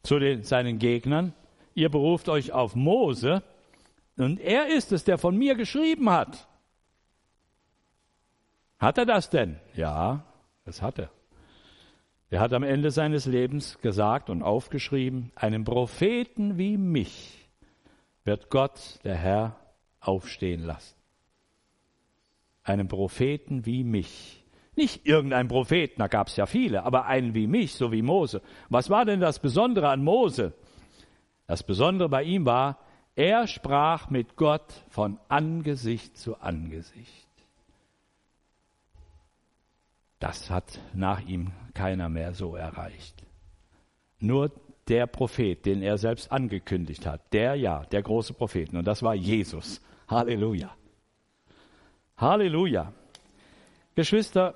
[0.03, 1.33] zu den, seinen Gegnern,
[1.73, 3.41] ihr beruft euch auf Mose
[4.15, 6.47] und er ist es, der von mir geschrieben hat.
[8.77, 9.59] Hat er das denn?
[9.73, 10.23] Ja,
[10.65, 11.09] das hat er.
[12.29, 17.49] Er hat am Ende seines Lebens gesagt und aufgeschrieben, einen Propheten wie mich
[18.23, 19.58] wird Gott, der Herr,
[19.99, 20.95] aufstehen lassen.
[22.63, 24.43] Einen Propheten wie mich.
[24.75, 28.41] Nicht irgendein Propheten, da gab es ja viele, aber einen wie mich, so wie Mose.
[28.69, 30.53] Was war denn das Besondere an Mose?
[31.47, 32.79] Das Besondere bei ihm war,
[33.15, 37.27] er sprach mit Gott von Angesicht zu Angesicht.
[40.19, 43.25] Das hat nach ihm keiner mehr so erreicht.
[44.19, 44.51] Nur
[44.89, 49.13] der Prophet, den er selbst angekündigt hat, der ja, der große Prophet, und das war
[49.13, 49.81] Jesus.
[50.07, 50.75] Halleluja.
[52.17, 52.91] Halleluja.
[53.95, 54.55] Geschwister,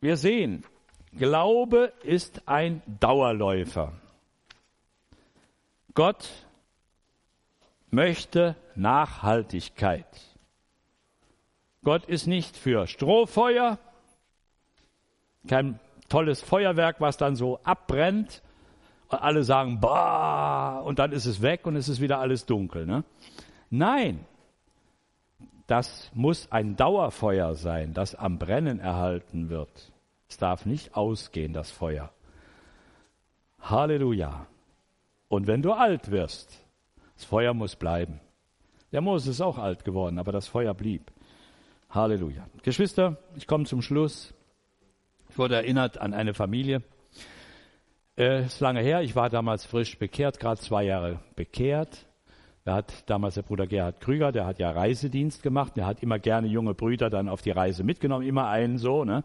[0.00, 0.64] wir sehen,
[1.16, 3.92] Glaube ist ein Dauerläufer.
[5.94, 6.28] Gott
[7.90, 10.06] möchte Nachhaltigkeit.
[11.84, 13.78] Gott ist nicht für Strohfeuer,
[15.46, 18.42] kein tolles Feuerwerk, was dann so abbrennt
[19.22, 22.86] alle sagen, bah, und dann ist es weg und es ist wieder alles dunkel.
[22.86, 23.04] Ne?
[23.70, 24.24] Nein,
[25.66, 29.92] das muss ein Dauerfeuer sein, das am Brennen erhalten wird.
[30.28, 32.10] Es darf nicht ausgehen, das Feuer.
[33.60, 34.46] Halleluja.
[35.28, 36.60] Und wenn du alt wirst,
[37.14, 38.20] das Feuer muss bleiben.
[38.92, 41.10] Der Mose ist auch alt geworden, aber das Feuer blieb.
[41.90, 42.46] Halleluja.
[42.62, 44.34] Geschwister, ich komme zum Schluss.
[45.30, 46.82] Ich wurde erinnert an eine Familie.
[48.16, 52.06] Äh, ist lange her, ich war damals frisch bekehrt, gerade zwei Jahre bekehrt.
[52.64, 56.20] Da hat damals der Bruder Gerhard Krüger, der hat ja Reisedienst gemacht, der hat immer
[56.20, 59.04] gerne junge Brüder dann auf die Reise mitgenommen, immer einen so.
[59.04, 59.24] Ne?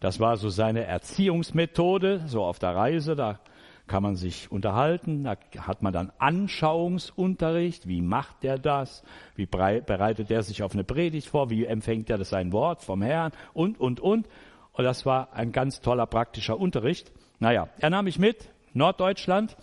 [0.00, 3.14] Das war so seine Erziehungsmethode, so auf der Reise.
[3.14, 3.40] Da
[3.86, 9.02] kann man sich unterhalten, da hat man dann Anschauungsunterricht, wie macht er das,
[9.34, 13.02] wie bereitet er sich auf eine Predigt vor, wie empfängt er das sein Wort vom
[13.02, 14.28] Herrn und, und, und.
[14.72, 17.12] Und das war ein ganz toller praktischer Unterricht.
[17.42, 19.56] Naja, er nahm mich mit, Norddeutschland.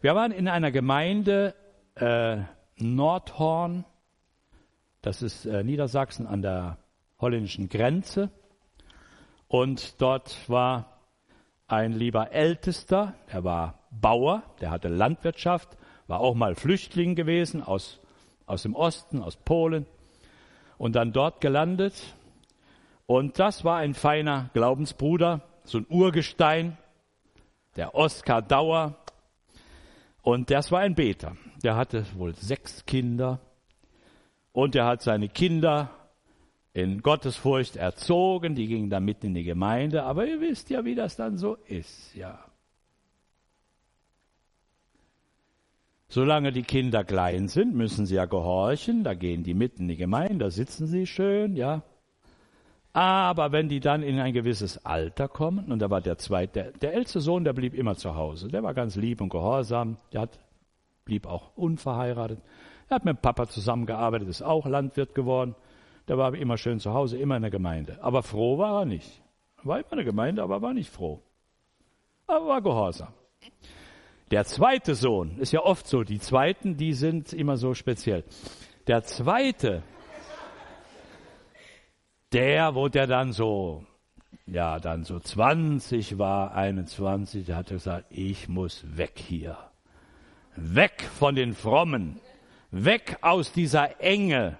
[0.00, 1.56] Wir waren in einer Gemeinde
[1.96, 2.36] äh,
[2.76, 3.84] Nordhorn,
[5.02, 6.78] das ist äh, Niedersachsen an der
[7.18, 8.30] holländischen Grenze.
[9.48, 11.00] Und dort war
[11.66, 17.98] ein lieber Ältester, der war Bauer, der hatte Landwirtschaft, war auch mal Flüchtling gewesen aus,
[18.46, 19.86] aus dem Osten, aus Polen
[20.78, 22.14] und dann dort gelandet.
[23.06, 26.78] Und das war ein feiner Glaubensbruder, so ein Urgestein,
[27.76, 28.96] der Oskar Dauer.
[30.22, 31.36] Und das war ein Beter.
[31.62, 33.40] Der hatte wohl sechs Kinder
[34.52, 35.90] und er hat seine Kinder
[36.72, 40.94] in Gottesfurcht erzogen, die gingen dann mit in die Gemeinde, aber ihr wisst ja, wie
[40.94, 42.38] das dann so ist, ja.
[46.08, 49.96] Solange die Kinder klein sind, müssen sie ja gehorchen, da gehen die mit in die
[49.96, 51.82] Gemeinde, da sitzen sie schön, ja.
[52.96, 56.72] Aber wenn die dann in ein gewisses Alter kommen, und da war der zweite, der,
[56.72, 60.22] der älteste Sohn, der blieb immer zu Hause, der war ganz lieb und gehorsam, der
[60.22, 60.38] hat,
[61.04, 62.40] blieb auch unverheiratet,
[62.88, 65.54] er hat mit Papa zusammengearbeitet, ist auch Landwirt geworden.
[66.08, 67.98] Der war immer schön zu Hause, immer in der Gemeinde.
[68.00, 69.20] Aber froh war er nicht.
[69.62, 71.20] War immer in der Gemeinde, aber war nicht froh.
[72.26, 73.12] Aber war gehorsam.
[74.30, 78.24] Der zweite Sohn, ist ja oft so, die zweiten, die sind immer so speziell.
[78.86, 79.82] Der zweite,
[82.36, 83.82] der, wo der dann so,
[84.46, 89.56] ja, dann so 20 war, 21, der hat gesagt, ich muss weg hier.
[90.54, 92.20] Weg von den Frommen.
[92.70, 94.58] Weg aus dieser Enge.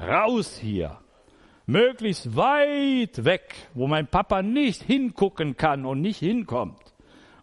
[0.00, 0.96] Raus hier.
[1.66, 6.94] Möglichst weit weg, wo mein Papa nicht hingucken kann und nicht hinkommt.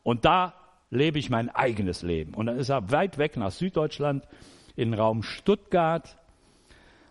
[0.02, 0.56] Und da
[0.90, 2.34] lebe ich mein eigenes Leben.
[2.34, 4.26] Und dann ist er weit weg nach Süddeutschland
[4.76, 6.18] in den Raum Stuttgart,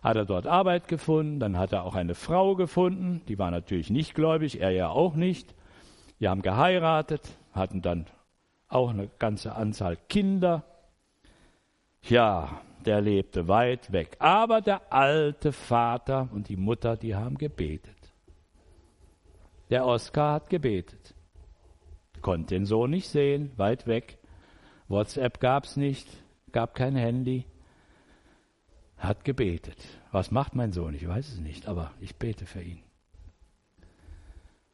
[0.03, 3.89] hat er dort Arbeit gefunden, dann hat er auch eine Frau gefunden, die war natürlich
[3.89, 5.55] nicht gläubig, er ja auch nicht.
[6.19, 7.23] Die haben geheiratet,
[7.53, 8.07] hatten dann
[8.69, 10.65] auch eine ganze Anzahl Kinder.
[12.03, 14.17] Ja, der lebte weit weg.
[14.19, 18.13] Aber der alte Vater und die Mutter, die haben gebetet.
[19.71, 21.15] Der Oskar hat gebetet.
[22.21, 24.19] Konnte den Sohn nicht sehen, weit weg.
[24.89, 26.09] WhatsApp gab es nicht,
[26.51, 27.47] gab kein Handy.
[29.03, 29.77] Hat gebetet.
[30.13, 30.95] Was macht mein Sohn?
[30.95, 32.79] Ich weiß es nicht, aber ich bete für ihn.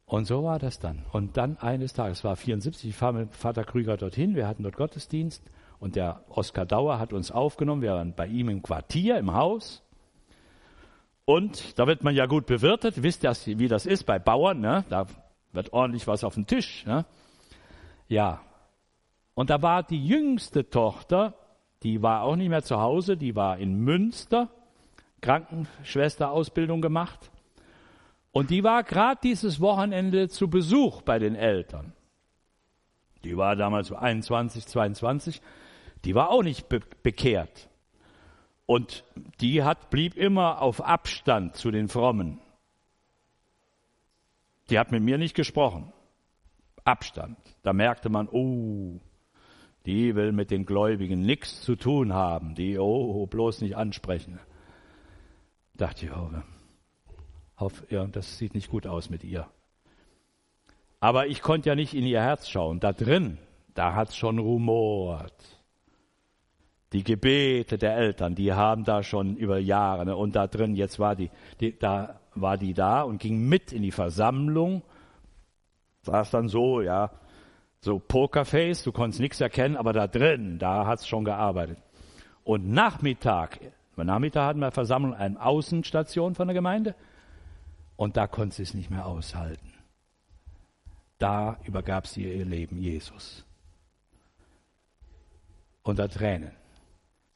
[0.05, 1.03] Und so war das dann.
[1.11, 4.61] Und dann eines Tages, es war 74, ich fahre mit Vater Krüger dorthin, wir hatten
[4.61, 5.43] dort Gottesdienst
[5.79, 9.83] und der Oskar Dauer hat uns aufgenommen, wir waren bei ihm im Quartier, im Haus.
[11.25, 14.83] Und da wird man ja gut bewirtet, wisst ihr, wie das ist bei Bauern, ne?
[14.89, 15.07] da
[15.53, 16.85] wird ordentlich was auf den Tisch.
[16.85, 17.05] Ne?
[18.07, 18.41] Ja,
[19.33, 21.33] und da war die jüngste Tochter,
[21.83, 24.49] die war auch nicht mehr zu Hause, die war in Münster,
[25.21, 27.31] Krankenschwesterausbildung gemacht.
[28.31, 31.93] Und die war gerade dieses Wochenende zu Besuch bei den Eltern.
[33.23, 35.41] Die war damals so 21, 22.
[36.05, 37.69] Die war auch nicht be bekehrt.
[38.65, 39.03] Und
[39.41, 42.39] die hat, blieb immer auf Abstand zu den Frommen.
[44.69, 45.91] Die hat mit mir nicht gesprochen.
[46.83, 47.37] Abstand.
[47.63, 48.99] Da merkte man, oh,
[49.89, 52.53] die will mit den Gläubigen nichts zu tun haben.
[52.53, 54.39] Die, oh, bloß nicht ansprechen.
[55.75, 56.29] Dachte ich, oh,
[57.55, 59.47] auf, ja, das sieht nicht gut aus mit ihr.
[60.99, 62.79] Aber ich konnte ja nicht in ihr Herz schauen.
[62.79, 63.39] Da drin,
[63.73, 65.33] da hat's schon rumort.
[66.93, 70.15] Die Gebete der Eltern, die haben da schon über Jahre, ne?
[70.15, 73.81] und da drin, jetzt war die, die, da war die da und ging mit in
[73.81, 74.83] die Versammlung,
[76.01, 77.11] saß dann so, ja,
[77.81, 81.77] so Pokerface, du konntest nichts erkennen, aber da drin, da hat's schon gearbeitet.
[82.43, 83.59] Und Nachmittag,
[83.95, 86.95] Nachmittag hatten wir Versammlung, eine Außenstation von der Gemeinde,
[87.95, 89.73] und da konnte sie es nicht mehr aushalten.
[91.17, 93.45] Da übergab sie ihr Leben Jesus.
[95.83, 96.53] Unter Tränen.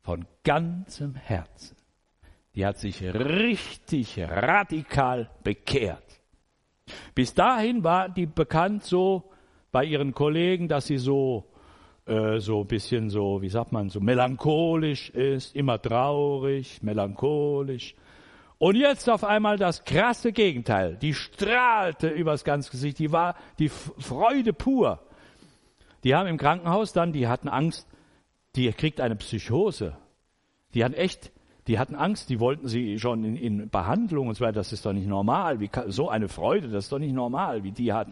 [0.02, 1.76] Von ganzem Herzen.
[2.56, 6.22] Die hat sich richtig radikal bekehrt.
[7.14, 9.33] Bis dahin war die bekannt so
[9.74, 11.44] bei ihren Kollegen, dass sie so
[12.06, 17.96] äh, so ein bisschen so, wie sagt man, so melancholisch ist, immer traurig, melancholisch.
[18.58, 20.98] Und jetzt auf einmal das krasse Gegenteil.
[21.02, 23.00] Die strahlte übers ganze Gesicht.
[23.00, 25.00] Die war die Freude pur.
[26.04, 27.88] Die haben im Krankenhaus dann, die hatten Angst,
[28.56, 29.98] die kriegt eine Psychose.
[30.74, 31.32] Die hatten echt,
[31.68, 34.56] die hatten Angst, die wollten sie schon in, in Behandlung und so weiter.
[34.56, 35.62] Das ist doch nicht normal.
[35.62, 38.10] Wie so eine Freude, das ist doch nicht normal, wie die hat.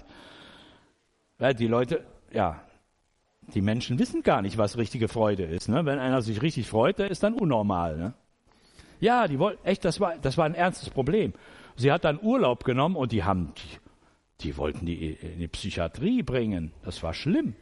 [1.41, 2.61] Ja, die Leute, ja,
[3.55, 5.69] die Menschen wissen gar nicht, was richtige Freude ist.
[5.69, 5.83] Ne?
[5.85, 7.97] Wenn einer sich richtig freut, der ist dann unnormal.
[7.97, 8.13] Ne?
[8.99, 11.33] Ja, die wollten, echt, das war, das war ein ernstes Problem.
[11.75, 16.21] Sie hat dann Urlaub genommen und die haben, die, die wollten die in die Psychiatrie
[16.21, 16.73] bringen.
[16.83, 17.55] Das war schlimm.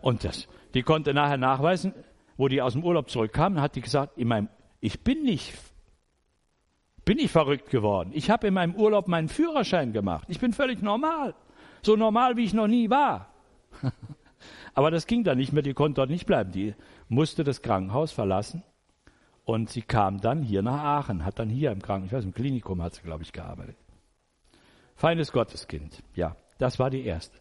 [0.00, 1.92] Und das, die konnte nachher nachweisen,
[2.36, 4.48] wo die aus dem Urlaub zurückkamen, hat die gesagt, in meinem,
[4.78, 5.52] ich bin nicht,
[7.04, 8.10] bin nicht verrückt geworden.
[8.12, 10.28] Ich habe in meinem Urlaub meinen Führerschein gemacht.
[10.28, 11.34] Ich bin völlig normal.
[11.82, 13.28] So normal, wie ich noch nie war.
[14.74, 16.52] Aber das ging dann nicht mehr, die konnte dort nicht bleiben.
[16.52, 16.74] Die
[17.08, 18.62] musste das Krankenhaus verlassen
[19.44, 22.34] und sie kam dann hier nach Aachen, hat dann hier im Krankenhaus, ich weiß, im
[22.34, 23.76] Klinikum hat sie, glaube ich, gearbeitet.
[24.94, 27.38] Feines Gotteskind, ja, das war die erste.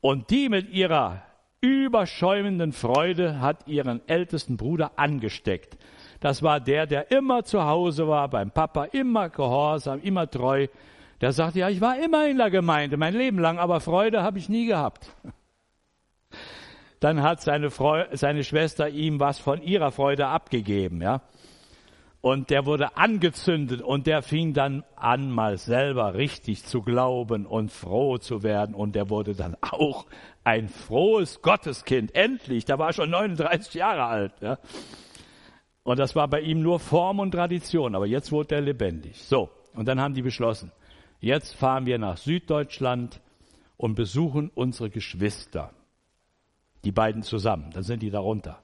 [0.00, 1.22] Und die mit ihrer
[1.60, 5.76] überschäumenden Freude hat ihren ältesten Bruder angesteckt.
[6.20, 10.66] Das war der, der immer zu Hause war, beim Papa, immer gehorsam, immer treu.
[11.22, 14.38] Der sagte, ja, ich war immer in der Gemeinde, mein Leben lang, aber Freude habe
[14.38, 15.16] ich nie gehabt.
[17.00, 21.22] Dann hat seine, Freu seine Schwester ihm was von ihrer Freude abgegeben, ja
[22.22, 27.70] und der wurde angezündet und der fing dann an, mal selber richtig zu glauben und
[27.70, 30.06] froh zu werden und der wurde dann auch
[30.44, 32.14] ein frohes Gotteskind.
[32.14, 34.32] Endlich, da war er schon 39 Jahre alt.
[34.40, 34.58] Ja.
[35.82, 39.20] Und das war bei ihm nur Form und Tradition, aber jetzt wurde er lebendig.
[39.20, 40.70] So, und dann haben die beschlossen,
[41.22, 43.22] jetzt fahren wir nach Süddeutschland
[43.78, 45.70] und besuchen unsere Geschwister.
[46.84, 48.58] Die beiden zusammen, dann sind die darunter.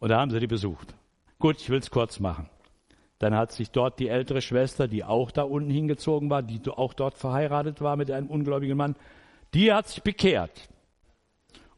[0.00, 0.94] Und da haben sie die besucht.
[1.38, 2.48] Gut, ich will es kurz machen.
[3.18, 6.92] Dann hat sich dort die ältere Schwester, die auch da unten hingezogen war, die auch
[6.92, 8.96] dort verheiratet war mit einem ungläubigen Mann,
[9.54, 10.68] die hat sich bekehrt.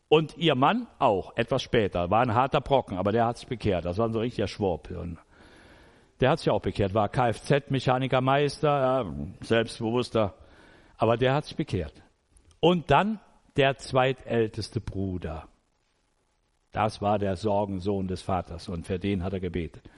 [0.08, 3.84] Und ihr Mann auch, etwas später, war ein harter Brocken, aber der hat sich bekehrt.
[3.84, 4.88] Das war so richtiger Schwurb.
[6.20, 10.34] Der hat sich auch bekehrt, war Kfz-Mechanikermeister, ja, selbstbewusster,
[10.96, 11.94] aber der hat sich bekehrt.
[12.60, 13.20] Und dann
[13.56, 15.48] der zweitälteste Bruder,
[16.72, 19.88] Das war der Sorgensohn des Vaters und für den hat er gebetet.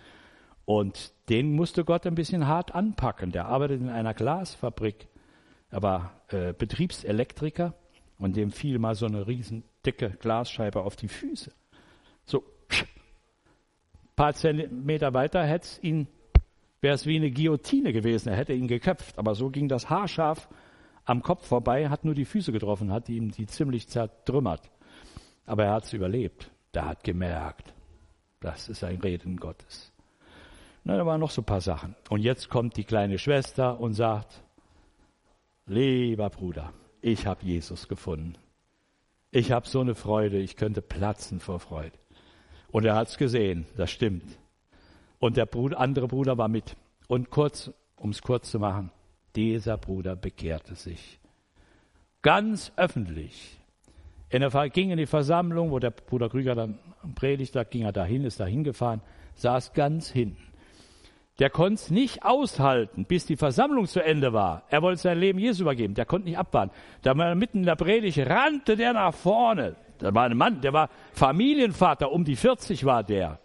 [0.64, 3.32] Und den musste Gott ein bisschen hart anpacken.
[3.32, 5.08] Der arbeitet in einer Glasfabrik.
[5.70, 7.74] Er war äh, Betriebselektriker
[8.18, 11.52] und dem fiel mal so eine riesen dicke Glasscheibe auf die Füße.
[12.24, 12.44] So,
[14.20, 16.06] paar Zentimeter weiter hätte es ihn,
[16.82, 19.18] wäre es wie eine Guillotine gewesen, er hätte ihn geköpft.
[19.18, 20.46] Aber so ging das haarscharf
[21.06, 24.70] am Kopf vorbei, hat nur die Füße getroffen, hat ihm die ziemlich zertrümmert.
[25.46, 26.50] Aber er hat es überlebt.
[26.74, 27.72] Der hat gemerkt,
[28.40, 29.90] das ist ein Reden Gottes.
[30.84, 31.96] Na, da waren noch so ein paar Sachen.
[32.10, 34.42] Und jetzt kommt die kleine Schwester und sagt,
[35.64, 38.34] lieber Bruder, ich habe Jesus gefunden.
[39.30, 41.99] Ich habe so eine Freude, ich könnte platzen vor Freude.
[42.72, 44.38] Und er hat es gesehen, das stimmt.
[45.18, 46.76] Und der Bruder, andere Bruder war mit.
[47.08, 48.90] Und kurz, um es kurz zu machen,
[49.36, 51.18] dieser Bruder bekehrte sich.
[52.22, 53.58] Ganz öffentlich.
[54.28, 56.78] Er ging in die Versammlung, wo der Bruder Krüger dann
[57.14, 59.00] predigt, da ging er dahin, ist da hingefahren,
[59.34, 60.50] saß ganz hinten.
[61.40, 64.64] Der konnte es nicht aushalten, bis die Versammlung zu Ende war.
[64.68, 65.94] Er wollte sein Leben Jesus übergeben.
[65.94, 66.70] Der konnte nicht abwarten.
[67.00, 69.74] Da war er mitten in der Predigt, rannte der nach vorne.
[70.00, 73.38] Da war ein Mann, der war Familienvater, um die 40 war der.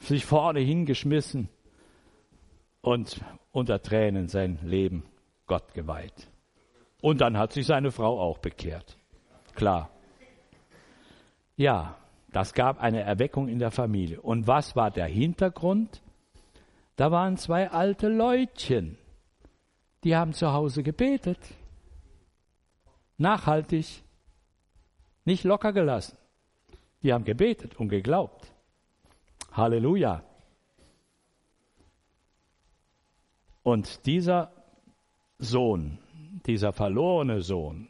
[0.00, 1.48] Sich vorne hingeschmissen
[2.80, 3.20] und
[3.52, 5.04] unter Tränen sein Leben
[5.46, 6.28] Gott geweiht.
[7.00, 8.96] Und dann hat sich seine Frau auch bekehrt.
[9.54, 9.90] Klar.
[11.56, 11.96] Ja,
[12.32, 14.20] das gab eine Erweckung in der Familie.
[14.20, 16.02] Und was war der Hintergrund?
[16.96, 18.98] Da waren zwei alte Leutchen,
[20.04, 21.38] die haben zu Hause gebetet.
[23.18, 24.01] Nachhaltig,
[25.24, 26.16] nicht locker gelassen.
[27.02, 28.52] Die haben gebetet und geglaubt.
[29.52, 30.22] Halleluja.
[33.62, 34.52] Und dieser
[35.38, 35.98] Sohn,
[36.46, 37.88] dieser verlorene Sohn,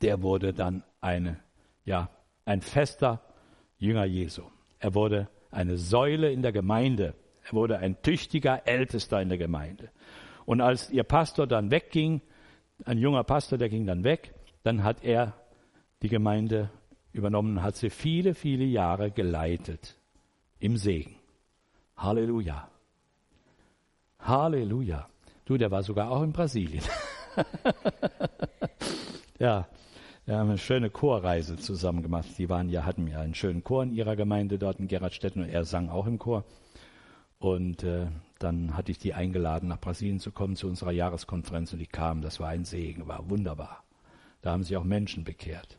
[0.00, 1.40] der wurde dann eine,
[1.84, 2.08] ja,
[2.44, 3.20] ein fester
[3.78, 4.42] Jünger Jesu.
[4.78, 7.14] Er wurde eine Säule in der Gemeinde.
[7.44, 9.90] Er wurde ein tüchtiger Ältester in der Gemeinde.
[10.44, 12.20] Und als ihr Pastor dann wegging,
[12.84, 15.34] ein junger Pastor, der ging dann weg, dann hat er
[16.02, 16.70] die Gemeinde
[17.12, 19.96] übernommen hat sie viele, viele Jahre geleitet.
[20.58, 21.16] Im Segen.
[21.96, 22.68] Halleluja.
[24.18, 25.08] Halleluja.
[25.44, 26.84] Du, der war sogar auch in Brasilien.
[29.38, 29.66] ja,
[30.24, 32.28] wir haben eine schöne Chorreise zusammen gemacht.
[32.38, 35.48] Die waren ja, hatten ja einen schönen Chor in ihrer Gemeinde dort in Geradstetten und
[35.48, 36.44] er sang auch im Chor.
[37.38, 38.06] Und äh,
[38.38, 42.22] dann hatte ich die eingeladen, nach Brasilien zu kommen zu unserer Jahreskonferenz und die kamen.
[42.22, 43.82] Das war ein Segen, war wunderbar.
[44.42, 45.78] Da haben sich auch Menschen bekehrt.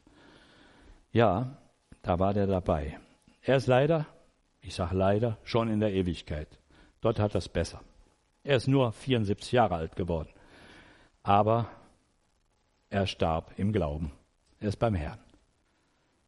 [1.13, 1.57] Ja,
[2.01, 2.99] da war der dabei.
[3.43, 4.07] Er ist leider,
[4.61, 6.47] ich sage leider, schon in der Ewigkeit.
[7.01, 7.81] Dort hat er es besser.
[8.43, 10.29] Er ist nur 74 Jahre alt geworden.
[11.21, 11.69] Aber
[12.89, 14.11] er starb im Glauben.
[14.59, 15.19] Er ist beim Herrn.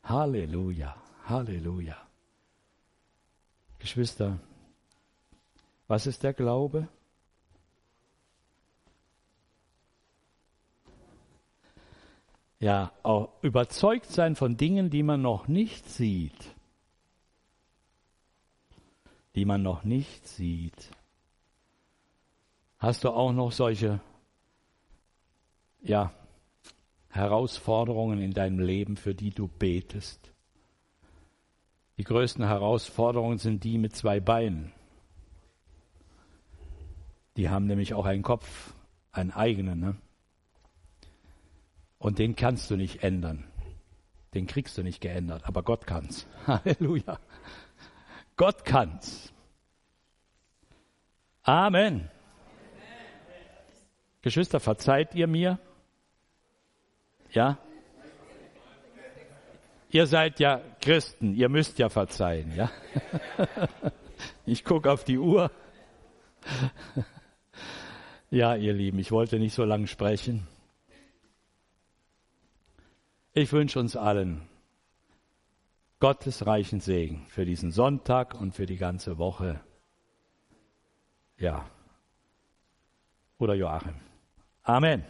[0.03, 1.97] Halleluja, Halleluja.
[3.79, 4.39] Geschwister,
[5.87, 6.87] was ist der Glaube?
[12.59, 16.55] Ja, auch überzeugt sein von Dingen, die man noch nicht sieht.
[19.35, 20.91] Die man noch nicht sieht.
[22.79, 23.99] Hast du auch noch solche,
[25.81, 26.13] ja,
[27.09, 30.31] Herausforderungen in deinem Leben, für die du betest?
[31.97, 34.73] Die größten Herausforderungen sind die mit zwei Beinen.
[37.37, 38.73] Die haben nämlich auch einen Kopf,
[39.11, 39.79] einen eigenen.
[39.79, 39.95] Ne?
[41.97, 43.45] Und den kannst du nicht ändern.
[44.33, 46.27] Den kriegst du nicht geändert, aber Gott kann's.
[46.47, 47.19] Halleluja.
[48.35, 49.33] Gott kann's.
[51.43, 52.09] Amen.
[54.21, 55.59] Geschwister, verzeiht ihr mir?
[57.31, 57.59] Ja?
[59.91, 62.69] Ihr seid ja Christen, ihr müsst ja verzeihen, ja?
[64.45, 65.51] Ich gucke auf die Uhr.
[68.31, 70.47] Ja, ihr Lieben, ich wollte nicht so lange sprechen.
[73.37, 74.47] Ich wünsche uns allen
[75.99, 79.59] Gottes reichen Segen für diesen Sonntag und für die ganze Woche.
[81.37, 81.69] Ja.
[83.37, 83.95] Oder Joachim.
[84.63, 85.03] Amen.